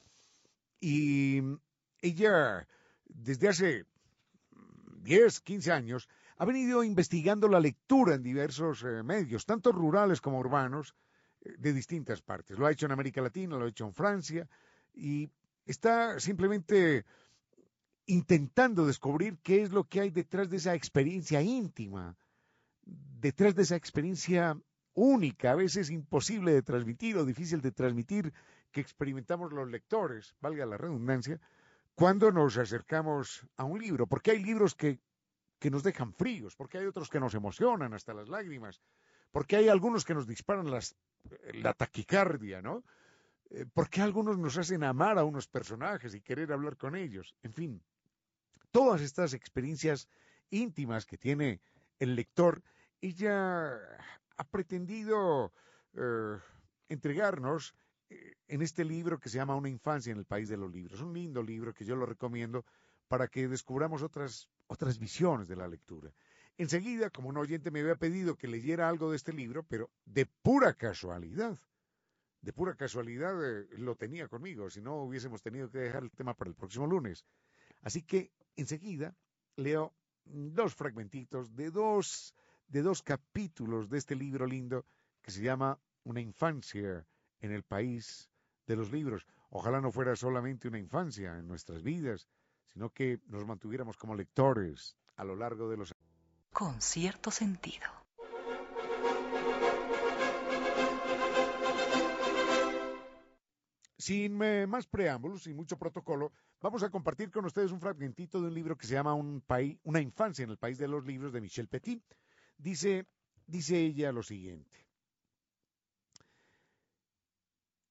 [0.80, 1.40] y
[2.02, 2.66] ella,
[3.06, 3.84] desde hace
[5.02, 10.40] 10, 15 años, ha venido investigando la lectura en diversos eh, medios, tanto rurales como
[10.40, 10.96] urbanos,
[11.42, 12.58] eh, de distintas partes.
[12.58, 14.48] Lo ha hecho en América Latina, lo ha hecho en Francia
[14.92, 15.30] y
[15.66, 17.04] está simplemente
[18.10, 22.16] intentando descubrir qué es lo que hay detrás de esa experiencia íntima,
[22.84, 24.58] detrás de esa experiencia
[24.94, 28.32] única, a veces imposible de transmitir o difícil de transmitir
[28.72, 31.40] que experimentamos los lectores, valga la redundancia,
[31.94, 35.00] cuando nos acercamos a un libro, porque hay libros que,
[35.58, 38.80] que nos dejan fríos, porque hay otros que nos emocionan hasta las lágrimas,
[39.30, 42.84] porque hay algunos que nos disparan la taquicardia, ¿no?
[43.50, 47.52] Eh, porque algunos nos hacen amar a unos personajes y querer hablar con ellos, en
[47.52, 47.82] fin,
[48.70, 50.08] todas estas experiencias
[50.50, 51.60] íntimas que tiene
[51.98, 52.62] el lector,
[53.00, 53.78] ella
[54.36, 55.52] ha pretendido
[55.94, 56.38] eh,
[56.88, 57.74] entregarnos
[58.08, 61.00] eh, en este libro que se llama Una infancia en el país de los libros.
[61.00, 62.64] Un lindo libro que yo lo recomiendo
[63.08, 66.12] para que descubramos otras, otras visiones de la lectura.
[66.56, 70.26] Enseguida, como un oyente me había pedido que leyera algo de este libro, pero de
[70.26, 71.58] pura casualidad,
[72.42, 76.34] de pura casualidad eh, lo tenía conmigo, si no hubiésemos tenido que dejar el tema
[76.34, 77.24] para el próximo lunes.
[77.82, 79.16] Así que enseguida
[79.56, 82.34] leo dos fragmentitos de dos,
[82.68, 84.86] de dos capítulos de este libro lindo
[85.22, 87.06] que se llama Una infancia
[87.40, 88.30] en el país
[88.66, 89.26] de los libros.
[89.50, 92.28] Ojalá no fuera solamente una infancia en nuestras vidas,
[92.66, 96.50] sino que nos mantuviéramos como lectores a lo largo de los años.
[96.52, 97.99] Con cierto sentido.
[104.00, 106.32] Sin más preámbulos, y mucho protocolo,
[106.62, 109.78] vamos a compartir con ustedes un fragmentito de un libro que se llama un país,
[109.82, 112.02] Una infancia en el país de los libros de Michel Petit.
[112.56, 113.06] Dice,
[113.46, 114.88] dice ella lo siguiente.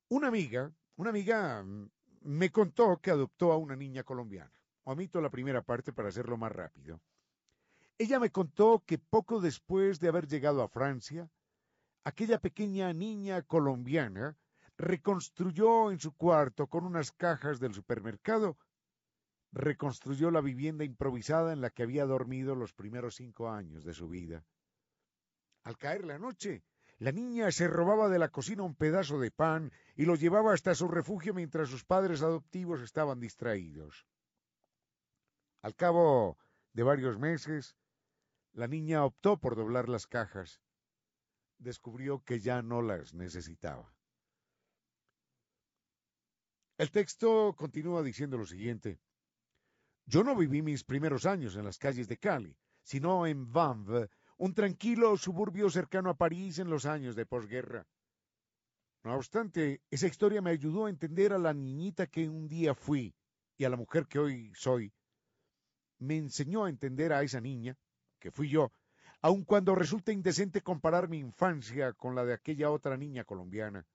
[0.08, 1.92] Una amiga, una amiga mm,
[2.22, 4.52] me contó que adoptó a una niña colombiana.
[4.86, 7.00] Omito la primera parte para hacerlo más rápido.
[8.00, 11.30] Ella me contó que poco después de haber llegado a Francia,
[12.04, 14.40] aquella pequeña niña colombiana
[14.80, 18.58] reconstruyó en su cuarto con unas cajas del supermercado,
[19.52, 24.08] reconstruyó la vivienda improvisada en la que había dormido los primeros cinco años de su
[24.08, 24.46] vida.
[25.64, 26.64] Al caer la noche,
[26.98, 30.74] la niña se robaba de la cocina un pedazo de pan y lo llevaba hasta
[30.74, 34.08] su refugio mientras sus padres adoptivos estaban distraídos.
[35.62, 36.38] Al cabo
[36.72, 37.76] de varios meses,
[38.54, 40.62] la niña optó por doblar las cajas.
[41.58, 43.94] Descubrió que ya no las necesitaba.
[46.80, 49.02] El texto continúa diciendo lo siguiente.
[50.06, 54.54] Yo no viví mis primeros años en las calles de Cali, sino en Vanves, un
[54.54, 57.86] tranquilo suburbio cercano a París en los años de posguerra.
[59.04, 63.14] No obstante, esa historia me ayudó a entender a la niñita que un día fui
[63.58, 64.94] y a la mujer que hoy soy.
[65.98, 67.76] Me enseñó a entender a esa niña,
[68.20, 68.72] que fui yo,
[69.22, 73.86] aun cuando resulta indecente comparar mi infancia con la de aquella otra niña colombiana.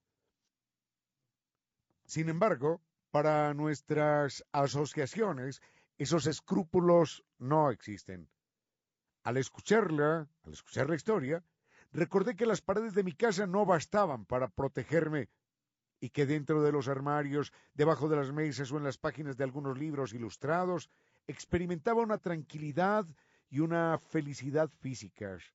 [2.05, 5.63] Sin embargo, para nuestras asociaciones,
[5.99, 8.29] esos escrúpulos no existen.
[9.23, 11.45] Al escucharla, al escuchar la historia,
[11.93, 15.29] recordé que las paredes de mi casa no bastaban para protegerme
[16.01, 19.45] y que dentro de los armarios, debajo de las mesas o en las páginas de
[19.45, 20.91] algunos libros ilustrados,
[21.27, 23.07] experimentaba una tranquilidad
[23.49, 25.55] y una felicidad físicas.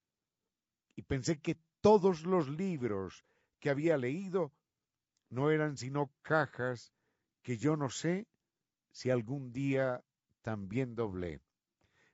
[0.96, 3.24] Y pensé que todos los libros
[3.60, 4.52] que había leído
[5.30, 6.94] no eran sino cajas
[7.42, 8.28] que yo no sé
[8.92, 10.04] si algún día
[10.42, 11.42] también doblé.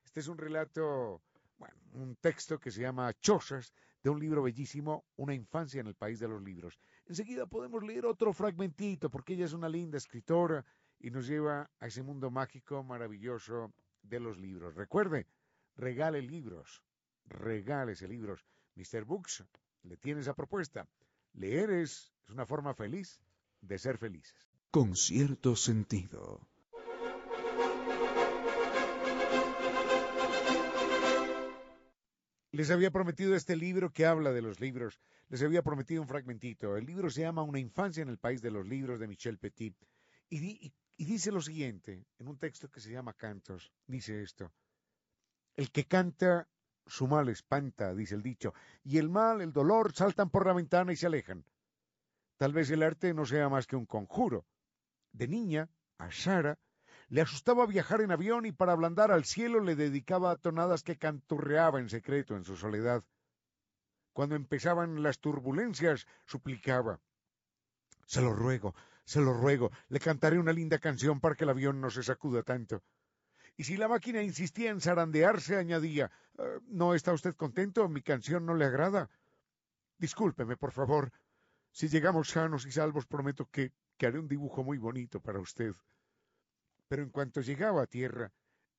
[0.04, 1.22] Este es un relato
[1.58, 5.94] bueno, un texto que se llama Chozas, de un libro bellísimo, Una infancia en el
[5.94, 6.78] país de los libros.
[7.06, 10.64] Enseguida podemos leer otro fragmentito, porque ella es una linda escritora
[11.00, 14.76] y nos lleva a ese mundo mágico maravilloso de los libros.
[14.76, 15.26] Recuerde,
[15.74, 16.82] regale libros,
[17.24, 18.46] regálese libros.
[18.76, 19.04] Mr.
[19.04, 19.44] Books
[19.82, 20.86] le tiene esa propuesta.
[21.36, 23.20] Leer es, es una forma feliz
[23.60, 24.34] de ser felices.
[24.70, 26.48] Con cierto sentido.
[32.52, 34.98] Les había prometido este libro que habla de los libros.
[35.28, 36.78] Les había prometido un fragmentito.
[36.78, 39.76] El libro se llama Una infancia en el país de los libros de Michel Petit.
[40.30, 44.50] Y, dice lo siguiente, en un texto que se llama Cantos, dice esto.
[45.54, 46.48] El que canta,
[46.86, 50.92] su mal espanta, dice el dicho, y el mal, el dolor, saltan por la ventana
[50.92, 51.44] y se alejan.
[52.36, 54.44] Tal vez el arte no sea más que un conjuro.
[55.12, 55.68] De niña,
[55.98, 56.58] a Sara,
[57.08, 61.80] le asustaba viajar en avión y para ablandar al cielo le dedicaba tonadas que canturreaba
[61.80, 63.04] en secreto en su soledad.
[64.12, 67.00] Cuando empezaban las turbulencias, suplicaba.
[68.06, 68.74] Se lo ruego,
[69.04, 72.42] se lo ruego, le cantaré una linda canción para que el avión no se sacuda
[72.42, 72.82] tanto.
[73.56, 77.88] Y si la máquina insistía en zarandearse, añadía eh, ¿No está usted contento?
[77.88, 79.08] Mi canción no le agrada.
[79.98, 81.10] Discúlpeme, por favor.
[81.72, 85.74] Si llegamos sanos y salvos, prometo que, que haré un dibujo muy bonito para usted
[86.88, 88.32] pero en cuanto llegaba a tierra,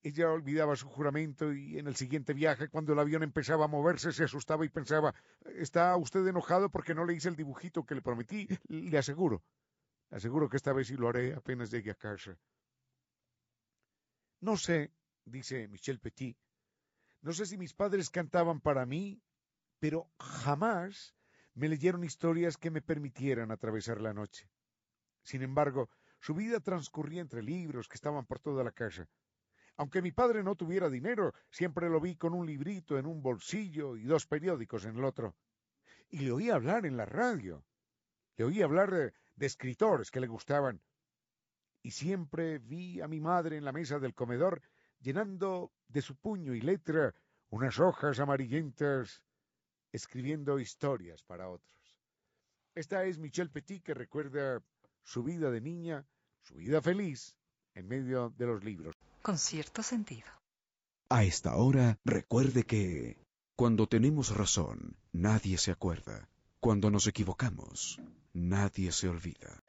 [0.04, 4.14] ella olvidaba su juramento y en el siguiente viaje, cuando el avión empezaba a moverse,
[4.14, 5.14] se asustaba y pensaba,
[5.56, 8.48] ¿está usted enojado porque no le hice el dibujito que le prometí?
[8.68, 9.44] Le aseguro,
[10.12, 12.38] aseguro que esta vez sí lo haré apenas llegue a casa.
[14.40, 14.94] No sé,
[15.26, 16.38] dice Michel Petit,
[17.22, 19.22] no sé si mis padres cantaban para mí,
[19.80, 21.16] pero jamás
[21.56, 24.50] me leyeron historias que me permitieran atravesar la noche.
[25.24, 29.10] Sin embargo, su vida transcurría entre libros que estaban por toda la casa.
[29.76, 33.98] Aunque mi padre no tuviera dinero, siempre lo vi con un librito en un bolsillo
[33.98, 35.36] y dos periódicos en el otro.
[36.10, 37.66] Y le oí hablar en la radio.
[38.38, 40.82] Le oí hablar de, de escritores que le gustaban.
[41.88, 44.62] Y siempre vi a mi madre en la mesa del comedor
[45.00, 47.16] llenando de su puño y letra
[47.50, 49.24] unas hojas amarillentas,
[49.94, 51.98] escribiendo historias para otros.
[52.76, 54.62] Esta es Michelle Petit que recuerda
[55.02, 56.06] su vida de niña,
[56.42, 57.38] su vida feliz,
[57.74, 58.94] en medio de los libros.
[59.22, 60.28] Con cierto sentido.
[61.08, 63.16] A esta hora, recuerde que
[63.56, 66.28] cuando tenemos razón, nadie se acuerda.
[66.60, 68.02] Cuando nos equivocamos,
[68.34, 69.64] nadie se olvida.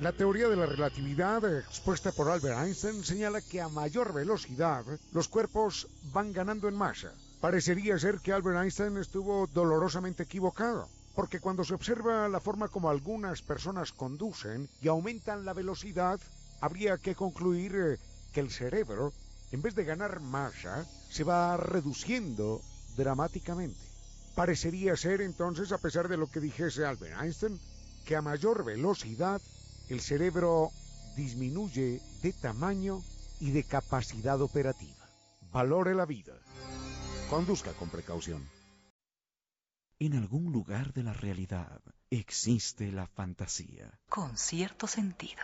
[0.00, 5.26] La teoría de la relatividad expuesta por Albert Einstein señala que a mayor velocidad los
[5.26, 7.12] cuerpos van ganando en masa.
[7.40, 12.90] Parecería ser que Albert Einstein estuvo dolorosamente equivocado porque cuando se observa la forma como
[12.90, 16.20] algunas personas conducen y aumentan la velocidad,
[16.60, 17.98] habría que concluir eh,
[18.32, 19.12] que el cerebro,
[19.50, 22.60] en vez de ganar masa, se va reduciendo
[22.96, 23.80] dramáticamente.
[24.36, 27.58] Parecería ser entonces, a pesar de lo que dijese Albert Einstein,
[28.04, 29.42] que a mayor velocidad
[29.88, 30.70] el cerebro
[31.16, 33.02] disminuye de tamaño
[33.40, 35.08] y de capacidad operativa.
[35.50, 36.34] Valore la vida.
[37.30, 38.48] Conduzca con precaución.
[39.98, 41.80] En algún lugar de la realidad
[42.10, 43.98] existe la fantasía.
[44.08, 45.42] Con cierto sentido.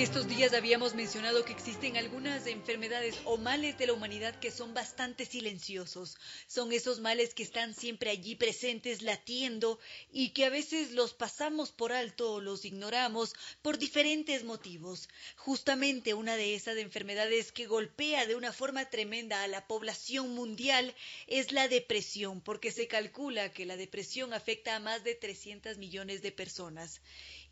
[0.00, 4.72] Estos días habíamos mencionado que existen algunas enfermedades o males de la humanidad que son
[4.72, 6.16] bastante silenciosos.
[6.46, 9.80] Son esos males que están siempre allí presentes, latiendo,
[10.12, 15.08] y que a veces los pasamos por alto o los ignoramos por diferentes motivos.
[15.34, 20.94] Justamente una de esas enfermedades que golpea de una forma tremenda a la población mundial
[21.26, 26.22] es la depresión, porque se calcula que la depresión afecta a más de 300 millones
[26.22, 27.00] de personas.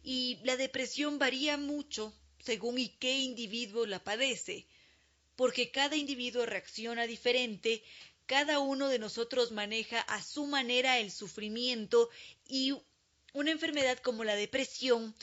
[0.04, 4.66] Y la depresión varía mucho según y qué individuo la padece.
[5.36, 7.82] porque cada individuo reacciona diferente,
[8.26, 12.08] cada uno de nosotros maneja a su manera el sufrimiento
[12.48, 12.74] y
[13.34, 15.14] una enfermedad como la depresión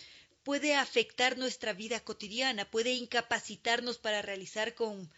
[0.43, 5.09] puede afectar nuestra vida cotidiana, puede incapacitarnos para realizar con,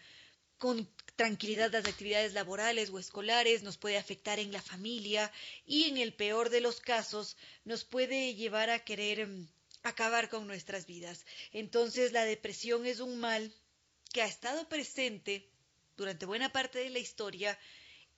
[0.58, 5.30] con tranquilidad las actividades laborales o escolares, nos puede afectar en la familia
[5.66, 9.48] y en el peor de los casos nos puede llevar a querer mm,
[9.88, 11.24] acabar con nuestras vidas.
[11.52, 13.54] Entonces la depresión es un mal
[14.12, 15.50] que ha estado presente
[15.96, 17.58] durante buena parte de la historia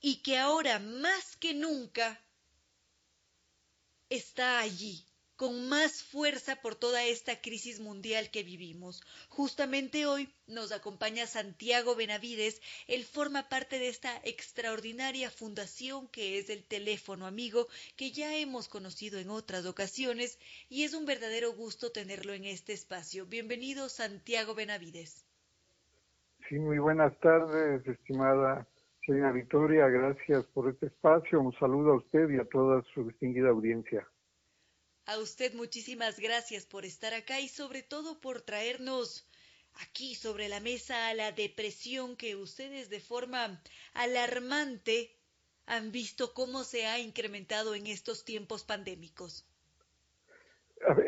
[0.01, 2.21] y que ahora más que nunca
[4.09, 5.05] está allí,
[5.39, 9.01] con más fuerza por toda esta crisis mundial que vivimos.
[9.29, 12.61] Justamente hoy nos acompaña Santiago Benavides.
[12.89, 18.69] Él forma parte de esta extraordinaria fundación que es el teléfono amigo que ya hemos
[18.69, 23.25] conocido en otras ocasiones y es un verdadero gusto tenerlo en este espacio.
[23.25, 25.25] Bienvenido Santiago Benavides.
[26.49, 28.67] Sí, muy buenas tardes, estimada
[29.07, 29.87] señora Victoria.
[29.87, 31.41] Gracias por este espacio.
[31.41, 34.05] Un saludo a usted y a toda su distinguida audiencia.
[35.09, 39.27] A usted muchísimas gracias por estar acá y sobre todo por traernos
[39.83, 43.59] aquí sobre la mesa a la depresión que ustedes de forma
[43.95, 45.09] alarmante
[45.65, 49.49] han visto cómo se ha incrementado en estos tiempos pandémicos.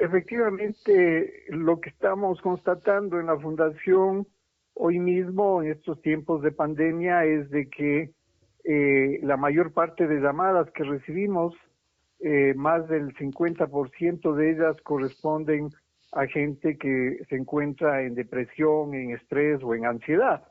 [0.01, 4.27] Efectivamente, lo que estamos constatando en la Fundación
[4.73, 8.15] hoy mismo, en estos tiempos de pandemia, es de que
[8.65, 11.55] eh, la mayor parte de llamadas que recibimos,
[12.21, 15.71] eh, más del 50% de ellas corresponden
[16.13, 20.45] a gente que se encuentra en depresión, en estrés o en ansiedad.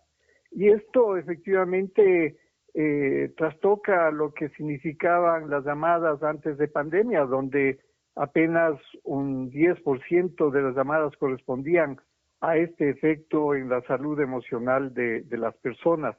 [0.52, 2.38] Y esto efectivamente
[2.74, 7.80] eh, trastoca lo que significaban las llamadas antes de pandemia, donde
[8.16, 11.98] apenas un 10% de las llamadas correspondían
[12.42, 16.16] a este efecto en la salud emocional de, las personas.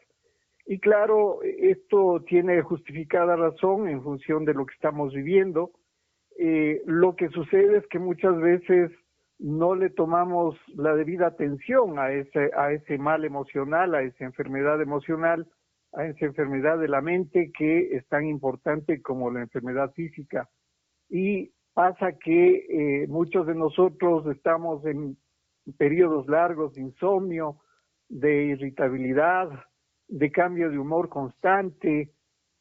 [0.70, 5.72] Y claro, esto tiene justificada razón en función de lo que estamos viviendo.
[6.38, 8.92] Eh, lo que sucede es que muchas veces
[9.40, 14.80] no le tomamos la debida atención a ese, a ese mal emocional, a esa enfermedad
[14.80, 15.48] emocional,
[15.92, 20.48] a esa enfermedad de la mente que es tan importante como la enfermedad física.
[21.08, 25.16] Y pasa que eh, muchos de nosotros estamos en
[25.78, 27.56] periodos largos de insomnio,
[28.08, 29.50] de irritabilidad,
[30.10, 32.10] de cambio de humor constante,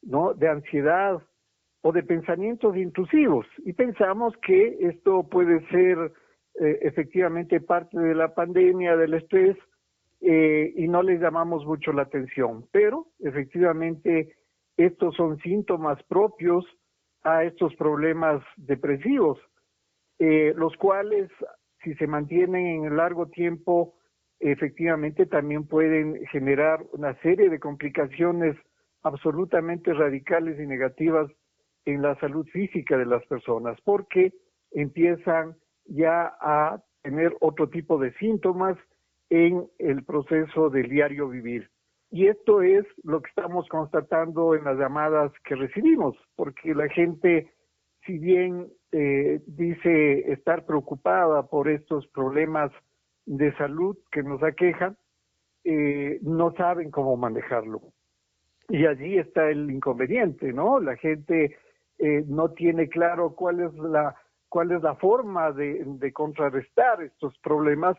[0.02, 0.34] ¿no?
[0.34, 1.20] de ansiedad
[1.82, 3.46] o de pensamientos intrusivos.
[3.64, 6.12] Y pensamos que esto puede ser
[6.60, 9.56] eh, efectivamente parte de la pandemia, del estrés,
[10.20, 12.66] eh, y no les llamamos mucho la atención.
[12.70, 14.36] Pero efectivamente
[14.76, 16.64] estos son síntomas propios
[17.22, 19.38] a estos problemas depresivos,
[20.18, 21.30] eh, los cuales
[21.82, 23.94] si se mantienen en largo tiempo,
[24.40, 28.56] efectivamente también pueden generar una serie de complicaciones
[29.02, 31.30] absolutamente radicales y negativas
[31.84, 34.32] en la salud física de las personas, porque
[34.72, 38.76] empiezan ya a tener otro tipo de síntomas
[39.30, 41.70] en el proceso del diario vivir.
[42.10, 47.52] Y esto es lo que estamos constatando en las llamadas que recibimos, porque la gente,
[48.04, 52.72] si bien eh, dice estar preocupada por estos problemas
[53.26, 54.96] de salud que nos aquejan,
[55.64, 57.80] eh, no saben cómo manejarlo.
[58.68, 60.80] Y allí está el inconveniente, ¿no?
[60.80, 61.56] La gente
[61.98, 64.14] eh, no tiene claro cuál es la
[64.48, 67.96] cuál es la forma de, de contrarrestar estos problemas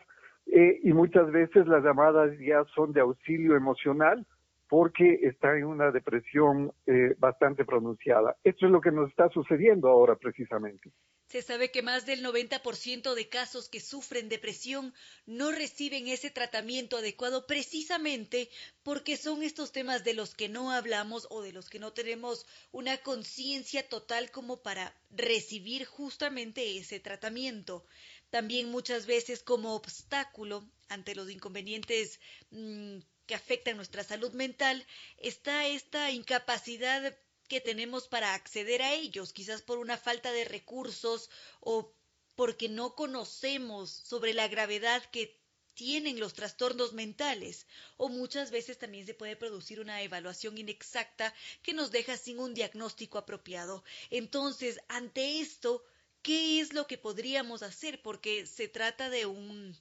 [0.47, 4.26] y muchas veces las llamadas ya son de auxilio emocional
[4.72, 8.38] porque está en una depresión eh, bastante pronunciada.
[8.41, 10.93] Esto es lo que nos está sucediendo ahora precisamente.
[11.28, 14.93] Se sabe que más del 90% de casos que sufren depresión
[15.26, 18.47] no reciben ese tratamiento adecuado precisamente
[18.82, 22.45] porque son estos temas de los que no hablamos o de los que no tenemos
[22.72, 27.84] una conciencia total como para recibir justamente ese tratamiento.
[28.30, 32.99] También muchas veces como obstáculo ante los inconvenientes mm,
[33.32, 37.17] que afectan nuestra salud mental, está esta incapacidad
[37.47, 41.29] que tenemos para acceder a ellos, quizás por una falta de recursos
[41.61, 41.95] o
[42.36, 45.39] porque no conocemos sobre la gravedad que
[45.75, 51.73] tienen los trastornos mentales o muchas veces también se puede producir una evaluación inexacta que
[51.73, 53.86] nos deja sin un diagnóstico apropiado.
[54.09, 55.86] Entonces, ante esto,
[56.21, 58.01] ¿qué es lo que podríamos hacer?
[58.01, 59.73] Porque se trata de un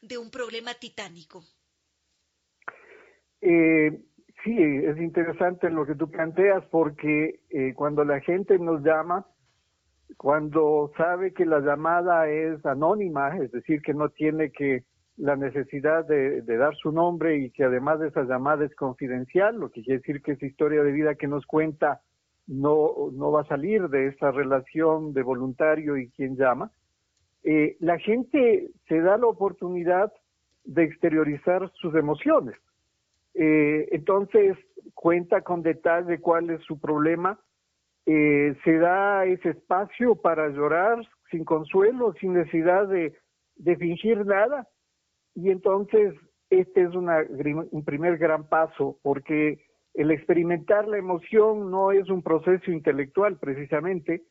[0.00, 1.46] de un problema titánico.
[3.40, 4.00] Eh,
[4.44, 9.26] sí, es interesante lo que tú planteas porque eh, cuando la gente nos llama,
[10.16, 14.84] cuando sabe que la llamada es anónima, es decir, que no tiene que
[15.16, 19.70] la necesidad de, dar su nombre y que además de esa llamada es confidencial, lo
[19.70, 22.00] que quiere decir que esa historia de vida que nos cuenta
[22.46, 26.72] no, no va a salir de esa relación de voluntario y quien llama,
[27.42, 30.10] eh, la gente se da la oportunidad
[30.64, 32.56] de exteriorizar sus emociones.
[33.34, 34.56] Eh, entonces
[34.94, 37.40] cuenta con detalle cuál es su problema,
[38.06, 40.98] eh, se da ese espacio para llorar
[41.30, 43.14] sin consuelo, sin necesidad de,
[43.56, 44.68] de fingir nada.
[45.34, 46.14] Y entonces
[46.50, 47.24] este es una,
[47.70, 49.64] un primer gran paso, porque
[49.94, 54.22] el experimentar la emoción no es un proceso intelectual precisamente,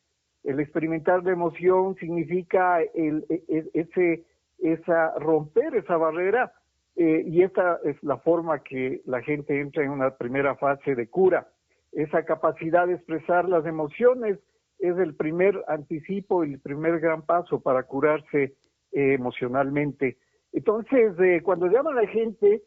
[0.44, 3.26] el experimentar la emoción significa el,
[3.74, 4.24] ese,
[4.58, 6.52] esa, romper esa barrera
[7.00, 11.08] eh, y esta es la forma que la gente entra en una primera fase de
[11.08, 11.48] cura.
[11.92, 14.38] Esa capacidad de expresar las emociones
[14.78, 18.54] es el primer anticipo y el primer gran paso para curarse
[18.92, 20.18] eh, emocionalmente.
[20.52, 22.62] Entonces, eh, cuando llama la gente,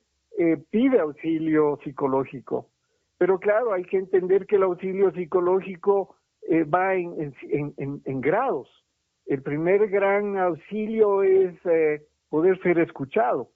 [0.71, 2.67] pide auxilio psicológico.
[3.19, 6.15] Pero claro, hay que entender que el auxilio psicológico
[6.49, 7.33] eh, va en,
[7.77, 8.67] en, grados.
[9.25, 13.49] El primer gran auxilio es eh, poder ser escuchado,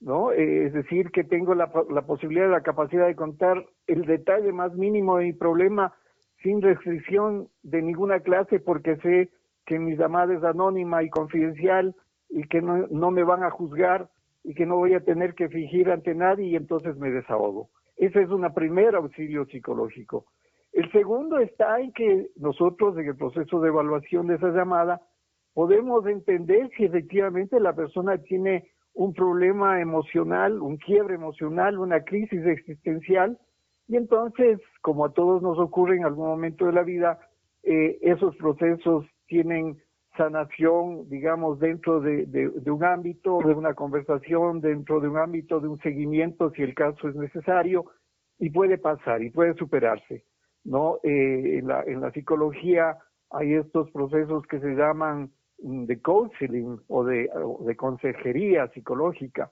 [0.00, 0.32] ¿no?
[0.32, 5.18] Es decir, que tengo la, la posibilidad, la capacidad de contar el detalle más mínimo
[5.18, 5.94] de mi problema
[6.42, 9.30] sin restricción de ninguna clase porque sé
[9.66, 11.94] que mi llamada es anónima y confidencial
[12.28, 14.08] y que no, no me van a juzgar
[14.42, 17.68] y que no voy a tener que fingir ante nadie y entonces me desahogo.
[17.96, 20.26] Ese es un primer auxilio psicológico.
[20.72, 25.02] El segundo está en que nosotros en el proceso de evaluación de esa llamada
[25.52, 32.44] podemos entender si efectivamente la persona tiene un problema emocional, un quiebre emocional, una crisis
[32.46, 33.38] existencial,
[33.88, 37.18] y entonces, como a todos nos ocurre en algún momento de la vida,
[37.62, 39.78] eh, esos procesos tienen
[40.16, 45.68] sanación, digamos, dentro de, de, un ámbito, de una conversación, dentro de un ámbito de
[45.68, 47.86] un seguimiento, si el caso es necesario,
[48.38, 50.24] y puede pasar y puede superarse.
[50.64, 50.98] ¿no?
[51.02, 52.96] Eh, en, la, en la psicología
[53.30, 55.30] hay estos procesos que se llaman
[55.62, 57.30] de counseling o de,
[57.60, 59.50] de consejería psicológica,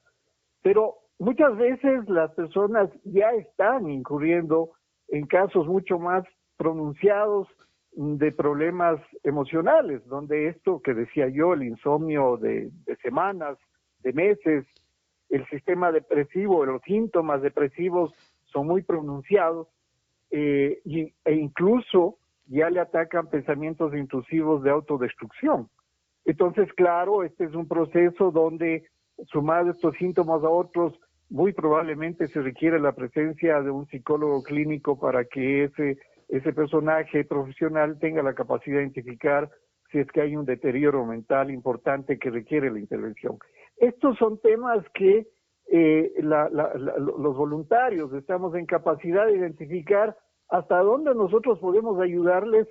[0.62, 4.70] pero muchas veces las personas ya están incurriendo
[5.08, 6.24] en casos mucho más
[6.56, 7.48] pronunciados
[7.92, 13.58] de problemas emocionales, donde esto que decía yo, el insomnio de, de semanas,
[14.00, 14.66] de meses,
[15.30, 18.12] el sistema depresivo, los síntomas depresivos
[18.46, 19.68] son muy pronunciados
[20.30, 25.68] eh, y, e incluso ya le atacan pensamientos intrusivos de autodestrucción.
[26.28, 28.84] Entonces, claro, este es un proceso donde,
[29.28, 30.92] sumado estos síntomas a otros,
[31.30, 35.96] muy probablemente se requiere la presencia de un psicólogo clínico para que ese,
[36.28, 39.48] ese personaje profesional tenga la capacidad de identificar
[39.90, 43.38] si es que hay un deterioro mental importante que requiere la intervención.
[43.78, 45.28] Estos son temas que
[45.72, 50.14] eh, los voluntarios estamos en capacidad de identificar
[50.50, 52.68] hasta dónde nosotros podemos ayudarles,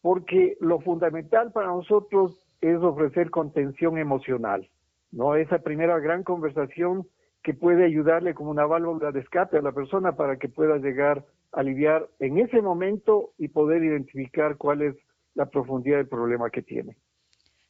[0.00, 4.68] porque lo fundamental para nosotros es ofrecer contención emocional,
[5.12, 5.34] ¿no?
[5.34, 7.06] Esa primera gran conversación
[7.42, 11.24] que puede ayudarle como una válvula de escape a la persona para que pueda llegar
[11.52, 14.96] a aliviar en ese momento y poder identificar cuál es
[15.34, 16.96] la profundidad del problema que tiene.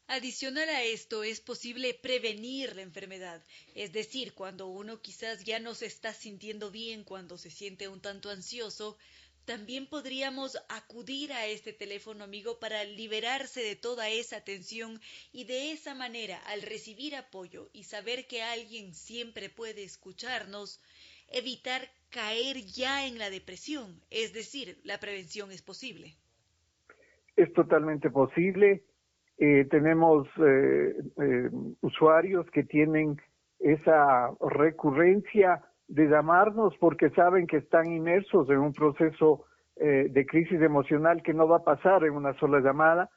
[0.08, 3.44] Adicional a esto, es posible prevenir la enfermedad,
[3.76, 8.00] es decir, cuando uno quizás ya no se está sintiendo bien, cuando se siente un
[8.00, 8.96] tanto ansioso,
[9.44, 15.00] también podríamos acudir a este teléfono amigo para liberarse de toda esa tensión
[15.32, 20.80] y de esa manera, al recibir apoyo y saber que alguien siempre puede escucharnos,
[21.28, 26.16] evitar caer ya en la depresión, es decir, la prevención es posible.
[27.36, 28.82] Es totalmente posible
[29.40, 33.16] eh, tenemos eh, eh, usuarios que tienen
[33.58, 39.44] esa recurrencia de llamarnos porque saben que están inmersos en un proceso
[39.76, 43.08] de crisis emocional que no va a pasar en una sola llamada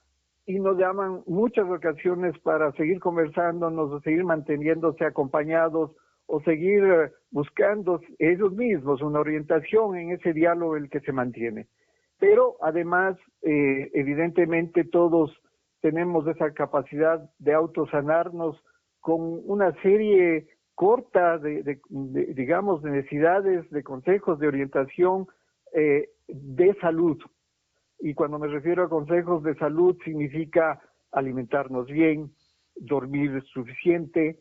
[0.45, 5.91] y nos llaman muchas ocasiones para seguir conversándonos o seguir manteniéndose acompañados
[6.25, 11.67] o seguir buscando ellos mismos una orientación en ese diálogo el que se mantiene.
[12.17, 15.37] Pero además, evidentemente todos
[15.81, 18.63] tenemos esa capacidad de autosanarnos
[19.01, 25.27] con una serie corta de, digamos, de necesidades, de consejos, de orientación
[25.73, 27.17] eh, de salud.
[27.99, 30.81] Y cuando me refiero a consejos de salud significa
[31.11, 32.31] alimentarnos bien,
[32.75, 34.39] dormir suficiente,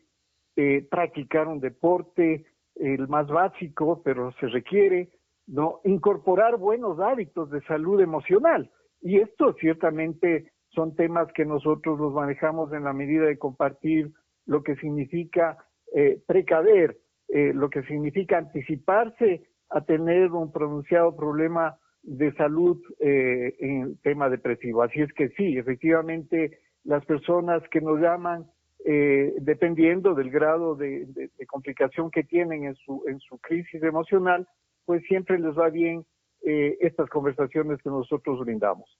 [0.55, 2.45] eh, practicar un deporte,
[2.75, 5.09] el más básico, pero se requiere,
[5.47, 5.81] ¿no?
[5.83, 8.71] Incorporar buenos hábitos de salud emocional.
[9.01, 14.11] Y esto ciertamente son temas que nosotros los manejamos en la medida de compartir
[14.45, 15.57] lo que significa
[15.93, 16.97] eh, precaver,
[17.29, 24.29] eh, lo que significa anticiparse a tener un pronunciado problema de salud eh, en tema
[24.29, 24.83] depresivo.
[24.83, 28.45] Así es que sí, efectivamente, las personas que nos llaman,
[28.85, 31.07] eh, dependiendo del grado de,
[31.47, 34.47] complicación que tienen en su, en su crisis emocional,
[34.85, 36.05] pues siempre les va bien
[36.45, 38.99] eh, estas conversaciones que nosotros brindamos.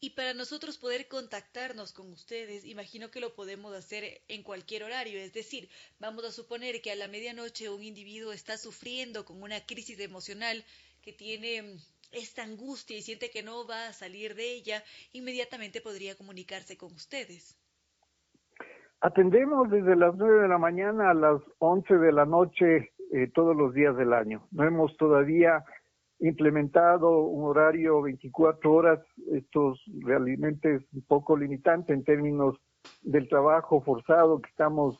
[0.00, 5.18] Y para nosotros poder contactarnos con ustedes, imagino que lo podemos hacer en cualquier horario.
[5.18, 5.68] Es decir,
[5.98, 10.64] vamos a suponer que a la medianoche un individuo está sufriendo con una crisis emocional
[11.02, 11.76] que tiene mm,
[12.12, 16.92] esta angustia y siente que no va a salir de ella, inmediatamente podría comunicarse con
[16.92, 17.58] ustedes.
[19.00, 23.56] Atendemos desde las 9 de la mañana a las 11 de la noche eh, todos
[23.56, 24.46] los días del año.
[24.52, 25.64] No hemos todavía
[26.20, 29.00] implementado un horario 24 horas.
[29.32, 32.56] Esto realmente es un poco limitante en términos
[33.02, 34.98] del trabajo forzado que estamos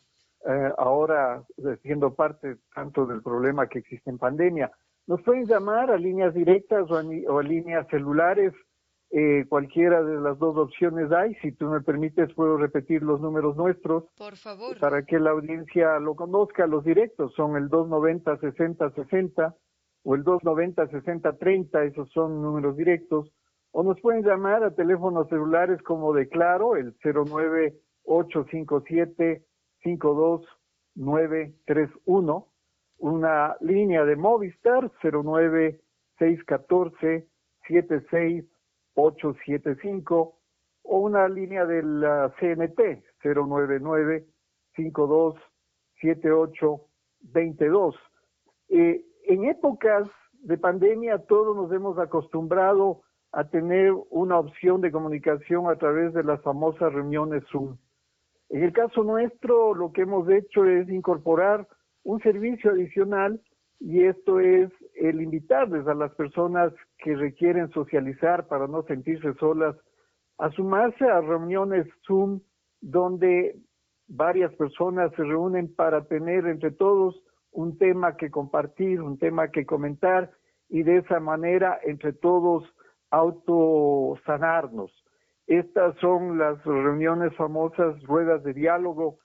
[0.49, 1.43] eh, ahora
[1.83, 4.71] siendo parte tanto del problema que existe en pandemia.
[5.07, 8.53] Nos pueden llamar a líneas directas o a, líneas celulares.
[9.11, 11.35] Eh, cualquiera de las dos opciones hay.
[11.37, 14.05] Si tú me permites, puedo repetir los números nuestros.
[14.19, 14.79] Por favor.
[14.79, 16.67] Para que la audiencia lo conozca.
[16.67, 19.55] Los directos son el 290-6060
[20.09, 21.91] o el 290-6030.
[21.91, 23.31] Esos son números directos.
[23.73, 29.45] O nos pueden llamar a teléfonos celulares como de Claro, el 09857
[29.83, 32.49] 52931
[33.01, 37.29] una línea de Movistar 09614
[37.69, 40.35] 76875
[40.85, 44.27] o una línea de la CNT 099
[44.75, 45.35] 52
[46.01, 46.81] 78
[47.21, 47.95] 22.
[49.29, 55.77] En épocas de pandemia todos nos hemos acostumbrado a tener una opción de comunicación a
[55.77, 57.77] través de las famosas reuniones Zoom.
[58.49, 61.69] En el caso nuestro, lo que hemos hecho es incorporar
[62.05, 63.39] un servicio adicional
[63.79, 69.77] y esto es el invitarles a las personas que requieren socializar para no sentirse solas
[70.39, 72.41] a sumarse a reuniones Zoom
[72.81, 73.59] donde
[74.07, 77.23] varias personas se reúnen para tener entre todos
[77.53, 80.31] un tema que compartir, un tema que comentar
[80.69, 82.65] y de esa manera entre todos
[83.11, 84.93] autosanarnos.
[85.47, 89.19] Estas son las reuniones famosas, ruedas de diálogo,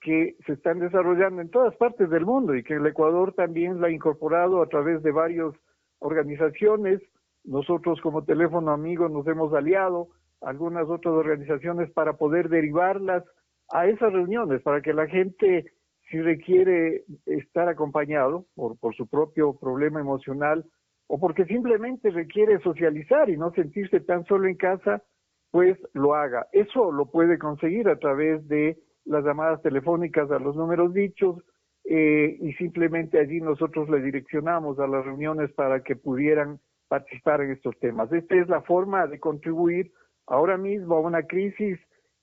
[0.00, 3.88] que se están desarrollando en todas partes del mundo y que el Ecuador también la
[3.88, 5.54] ha incorporado a través de varias
[5.98, 7.00] organizaciones.
[7.44, 10.08] Nosotros como teléfono amigo nos hemos aliado
[10.42, 13.24] a algunas otras organizaciones para poder derivarlas
[13.72, 15.72] a esas reuniones, para que la gente,
[16.10, 20.64] si requiere estar acompañado por, por su propio problema emocional
[21.06, 25.02] o porque simplemente requiere socializar y no sentirse tan solo en casa,
[25.50, 26.46] pues lo haga.
[26.52, 31.36] Eso lo puede conseguir a través de las llamadas telefónicas a los números dichos
[31.84, 37.52] eh, y simplemente allí nosotros le direccionamos a las reuniones para que pudieran participar en
[37.52, 38.12] estos temas.
[38.12, 39.92] Esta es la forma de contribuir
[40.26, 41.78] ahora mismo a una crisis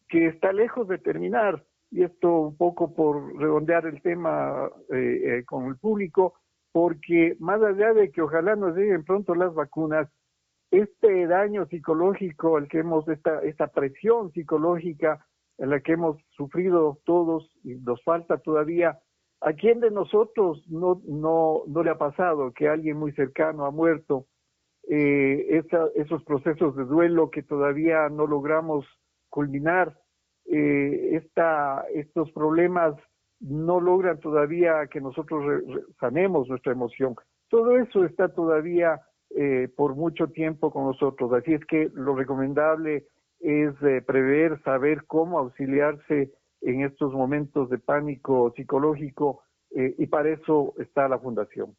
[0.10, 5.46] que está lejos de terminar y esto un poco por redondear el tema eh, eh,
[5.46, 6.34] con el público,
[6.72, 10.10] porque más allá de que ojalá nos lleguen pronto las vacunas,
[10.70, 15.26] este daño psicológico al que hemos, esta, esta presión psicológica
[15.58, 19.00] en la que hemos sufrido todos y nos falta todavía.
[19.40, 23.72] ¿A quién de nosotros no, no, no le ha pasado que alguien muy cercano ha
[23.72, 24.26] muerto?
[24.90, 25.64] Eh,
[25.96, 28.86] esos procesos de duelo que todavía no logramos
[29.30, 29.98] culminar,
[30.52, 32.96] eh, esta, estos problemas
[33.40, 35.64] no logran todavía que nosotros
[36.00, 37.16] sanemos nuestra emoción.
[37.50, 39.02] Todo eso está todavía
[39.36, 41.32] eh, por mucho tiempo con nosotros.
[41.34, 43.06] Así es que lo recomendable
[43.40, 50.30] es eh, prever, saber cómo auxiliarse en estos momentos de pánico psicológico eh, y para
[50.30, 51.76] eso está la fundación.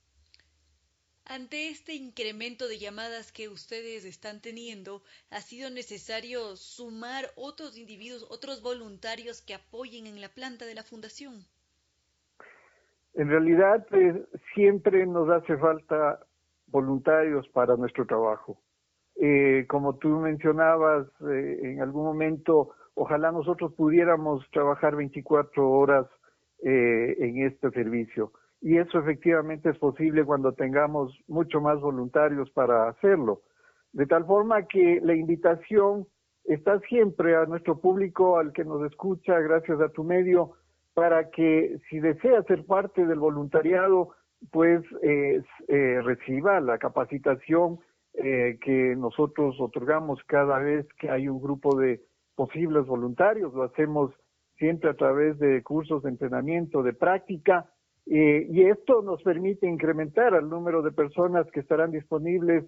[1.30, 8.26] Ante este incremento de llamadas que ustedes están teniendo, ¿ha sido necesario sumar otros individuos,
[8.30, 11.44] otros voluntarios que apoyen en la planta de la fundación?
[13.12, 14.16] En realidad, pues,
[14.54, 16.18] siempre nos hace falta
[16.68, 18.58] voluntarios para nuestro trabajo.
[19.16, 26.06] Eh, como tú mencionabas eh, en algún momento, ojalá nosotros pudiéramos trabajar 24 horas
[26.64, 28.32] eh, en este servicio.
[28.60, 33.42] Y eso efectivamente es posible cuando tengamos mucho más voluntarios para hacerlo.
[33.92, 36.06] De tal forma que la invitación
[36.44, 40.52] está siempre a nuestro público, al que nos escucha, gracias a tu medio,
[40.94, 44.10] para que si desea ser parte del voluntariado,
[44.50, 44.82] pues
[45.68, 47.78] reciba la capacitación
[48.20, 52.00] eh, que nosotros otorgamos cada vez que hay un grupo de
[52.34, 53.54] posibles voluntarios.
[53.54, 54.12] Lo hacemos
[54.56, 57.70] siempre a través de cursos de entrenamiento, de práctica,
[58.10, 62.64] eh, y esto nos permite incrementar el número de personas que estarán disponibles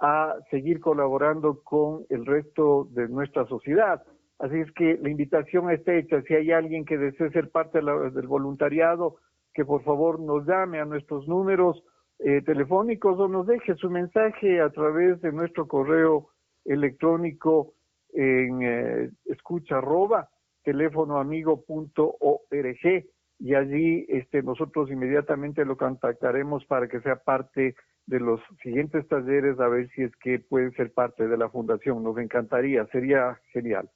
[0.00, 4.02] a seguir colaborando con el resto de nuestra sociedad.
[4.38, 6.20] Así es que la invitación está hecha.
[6.22, 9.16] Si hay alguien que desee ser parte del voluntariado,
[9.54, 11.82] que por favor nos llame a nuestros números
[12.18, 16.28] eh, telefónicos o nos deje su mensaje a través de nuestro correo
[16.64, 17.74] electrónico
[18.12, 20.28] en eh, escucha arroba
[20.64, 23.04] teléfonoamigo.org
[23.42, 27.74] y allí este, nosotros inmediatamente lo contactaremos para que sea parte
[28.06, 32.04] de los siguientes talleres a ver si es que puede ser parte de la fundación.
[32.04, 33.90] Nos encantaría, sería genial.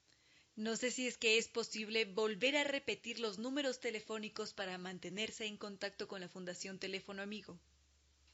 [0.56, 5.46] No sé si es que es posible volver a repetir los números telefónicos para mantenerse
[5.46, 7.56] en contacto con la Fundación Teléfono Amigo.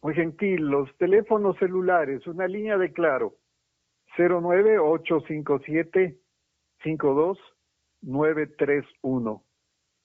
[0.01, 3.37] Muy gentil, los teléfonos celulares, una línea de claro,
[4.17, 6.19] 09857
[6.83, 9.45] 52931.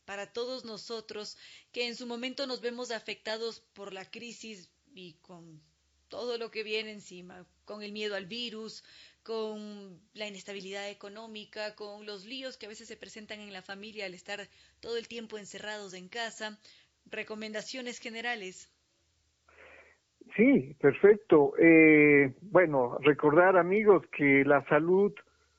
[0.05, 1.37] para todos nosotros
[1.71, 5.61] que en su momento nos vemos afectados por la crisis y con
[6.09, 8.83] todo lo que viene encima, con el miedo al virus,
[9.23, 14.05] con la inestabilidad económica, con los líos que a veces se presentan en la familia
[14.05, 14.47] al estar
[14.79, 16.59] todo el tiempo encerrados en casa.
[17.05, 18.69] Recomendaciones generales.
[20.35, 21.53] Sí, perfecto.
[21.59, 25.13] Eh, bueno, recordar amigos que la salud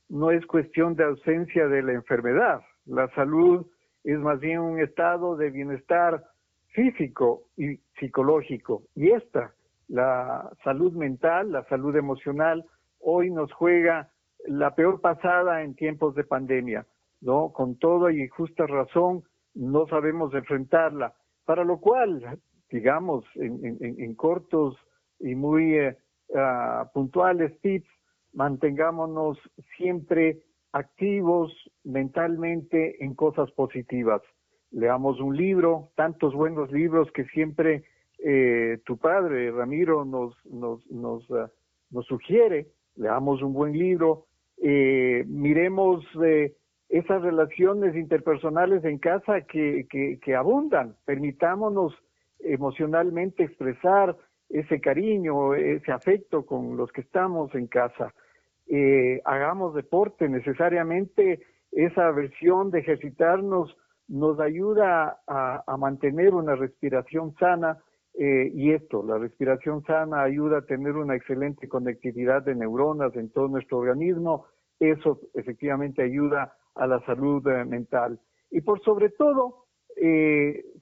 [0.09, 2.61] no es cuestión de ausencia de la enfermedad.
[2.87, 3.67] La salud
[4.03, 6.25] es más bien un estado de bienestar
[6.69, 8.83] físico y psicológico.
[8.95, 9.55] Y esta,
[9.89, 12.65] la salud mental, la salud emocional,
[13.01, 14.11] hoy nos juega
[14.47, 16.87] la peor pasada en tiempos de pandemia,
[17.21, 17.53] ¿no?
[17.53, 19.23] Con toda y justa razón
[19.55, 21.15] no sabemos enfrentarla,
[21.45, 22.39] para lo cual,
[22.75, 24.77] digamos, en, cortos
[25.21, 25.77] y muy
[26.35, 27.89] ah, puntuales tips,
[28.33, 29.39] mantengámonos
[29.77, 30.41] siempre
[30.73, 31.53] activos
[31.85, 34.23] mentalmente en cosas positivas.
[34.73, 37.85] Leamos un libro, tantos buenos libros que siempre
[38.19, 41.49] eh, tu padre, Ramiro, nos, nos, nos, ah,
[41.93, 42.67] nos sugiere.
[42.97, 44.27] Leamos un buen libro,
[44.61, 46.57] eh, miremos eh,
[46.89, 49.87] esas relaciones interpersonales en casa que,
[50.21, 50.97] que abundan.
[51.05, 51.95] Permitámonos
[52.45, 54.17] emocionalmente expresar
[54.49, 58.15] ese cariño, ese afecto con los que estamos en casa
[58.67, 61.41] eh, hagamos deporte necesariamente,
[61.71, 63.77] esa versión de ejercitarnos
[64.09, 67.79] nos ayuda a, mantener una respiración sana
[68.15, 73.31] eh, y esto, la respiración sana ayuda a tener una excelente conectividad de neuronas en
[73.31, 74.47] todo nuestro organismo,
[74.79, 78.21] eso efectivamente ayuda a la salud eh, mental.
[78.51, 79.65] Y por sobre todo,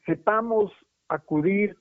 [0.07, 0.73] sepamos
[1.15, 1.77] acudir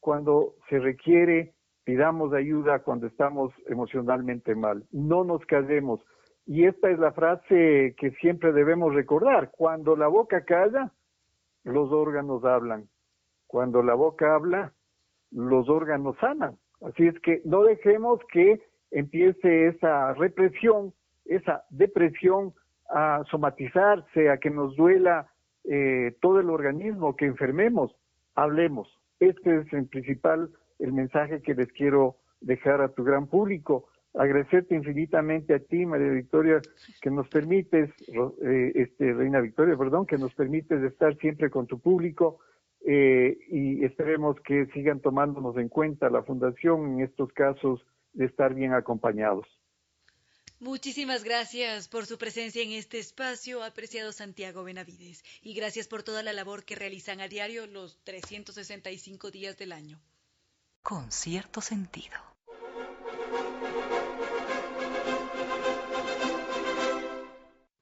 [0.00, 1.54] cuando se requiere
[1.84, 6.00] pidamos ayuda cuando estamos emocionalmente mal, no nos callemos.
[6.46, 10.92] Y esta es la frase que siempre debemos recordar, cuando la boca calla,
[11.64, 12.88] los órganos hablan,
[13.46, 14.72] cuando la boca habla,
[15.32, 16.58] los órganos sanan.
[16.80, 20.92] Así es que no dejemos que empiece esa represión,
[21.24, 22.54] esa depresión
[22.88, 25.28] a somatizarse, a que nos duela
[25.64, 27.94] eh, todo el organismo, que enfermemos,
[28.34, 28.88] hablemos.
[29.18, 30.50] Este es el principal
[30.80, 33.88] el mensaje que les quiero dejar a tu gran público.
[34.14, 36.60] Agradecerte infinitamente a ti, María Victoria,
[37.00, 37.90] que nos permites,
[38.42, 42.40] eh, este, Reina Victoria, perdón, que nos permites estar siempre con tu público
[42.84, 47.84] eh, y esperemos que sigan tomándonos en cuenta la Fundación en estos casos
[48.14, 49.46] de estar bien acompañados.
[50.60, 56.22] Muchísimas gracias por su presencia en este espacio, apreciado Santiago Benavides, y gracias por toda
[56.22, 60.00] la labor que realizan a diario los 365 días del año
[60.82, 62.16] con cierto sentido.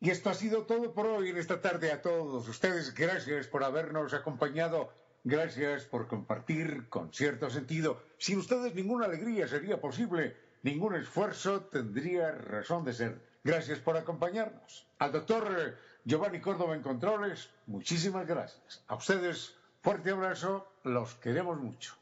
[0.00, 2.94] Y esto ha sido todo por hoy en esta tarde a todos ustedes.
[2.94, 4.92] Gracias por habernos acompañado.
[5.24, 8.00] Gracias por compartir con cierto sentido.
[8.18, 13.28] Sin ustedes ninguna alegría sería posible, ningún esfuerzo tendría razón de ser.
[13.44, 14.86] Gracias por acompañarnos.
[14.98, 15.74] Al doctor eh,
[16.04, 18.82] Giovanni Córdoba encontroles muchísimas gracias.
[18.88, 21.94] A ustedes, fuerte abrazo, los queremos mucho.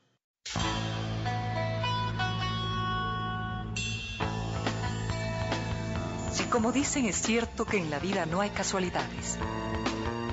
[6.33, 9.39] Si como dicen es cierto que en la vida no hay casualidades,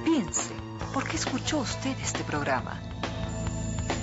[0.03, 0.53] piense,
[0.93, 2.81] ¿por qué escuchó usted este programa?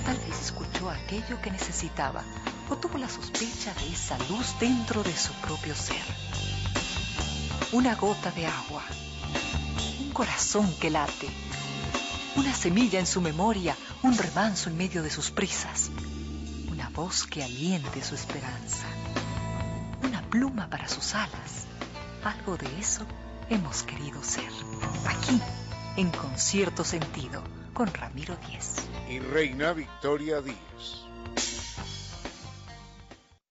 [0.05, 2.23] Tal vez escuchó aquello que necesitaba
[2.71, 6.01] o tuvo la sospecha de esa luz dentro de su propio ser.
[7.73, 8.83] Una gota de agua,
[9.99, 11.27] un corazón que late,
[12.37, 15.91] una semilla en su memoria, un remanso en medio de sus prisas,
[16.69, 18.85] una voz que aliente su esperanza,
[20.01, 21.67] una pluma para sus alas.
[22.23, 23.05] Algo de eso
[23.49, 24.49] hemos querido ser.
[25.07, 25.41] Aquí,
[25.97, 27.43] en concierto sentido,
[27.73, 28.75] con Ramiro Díez.
[29.09, 31.10] Y Reina Victoria Díez.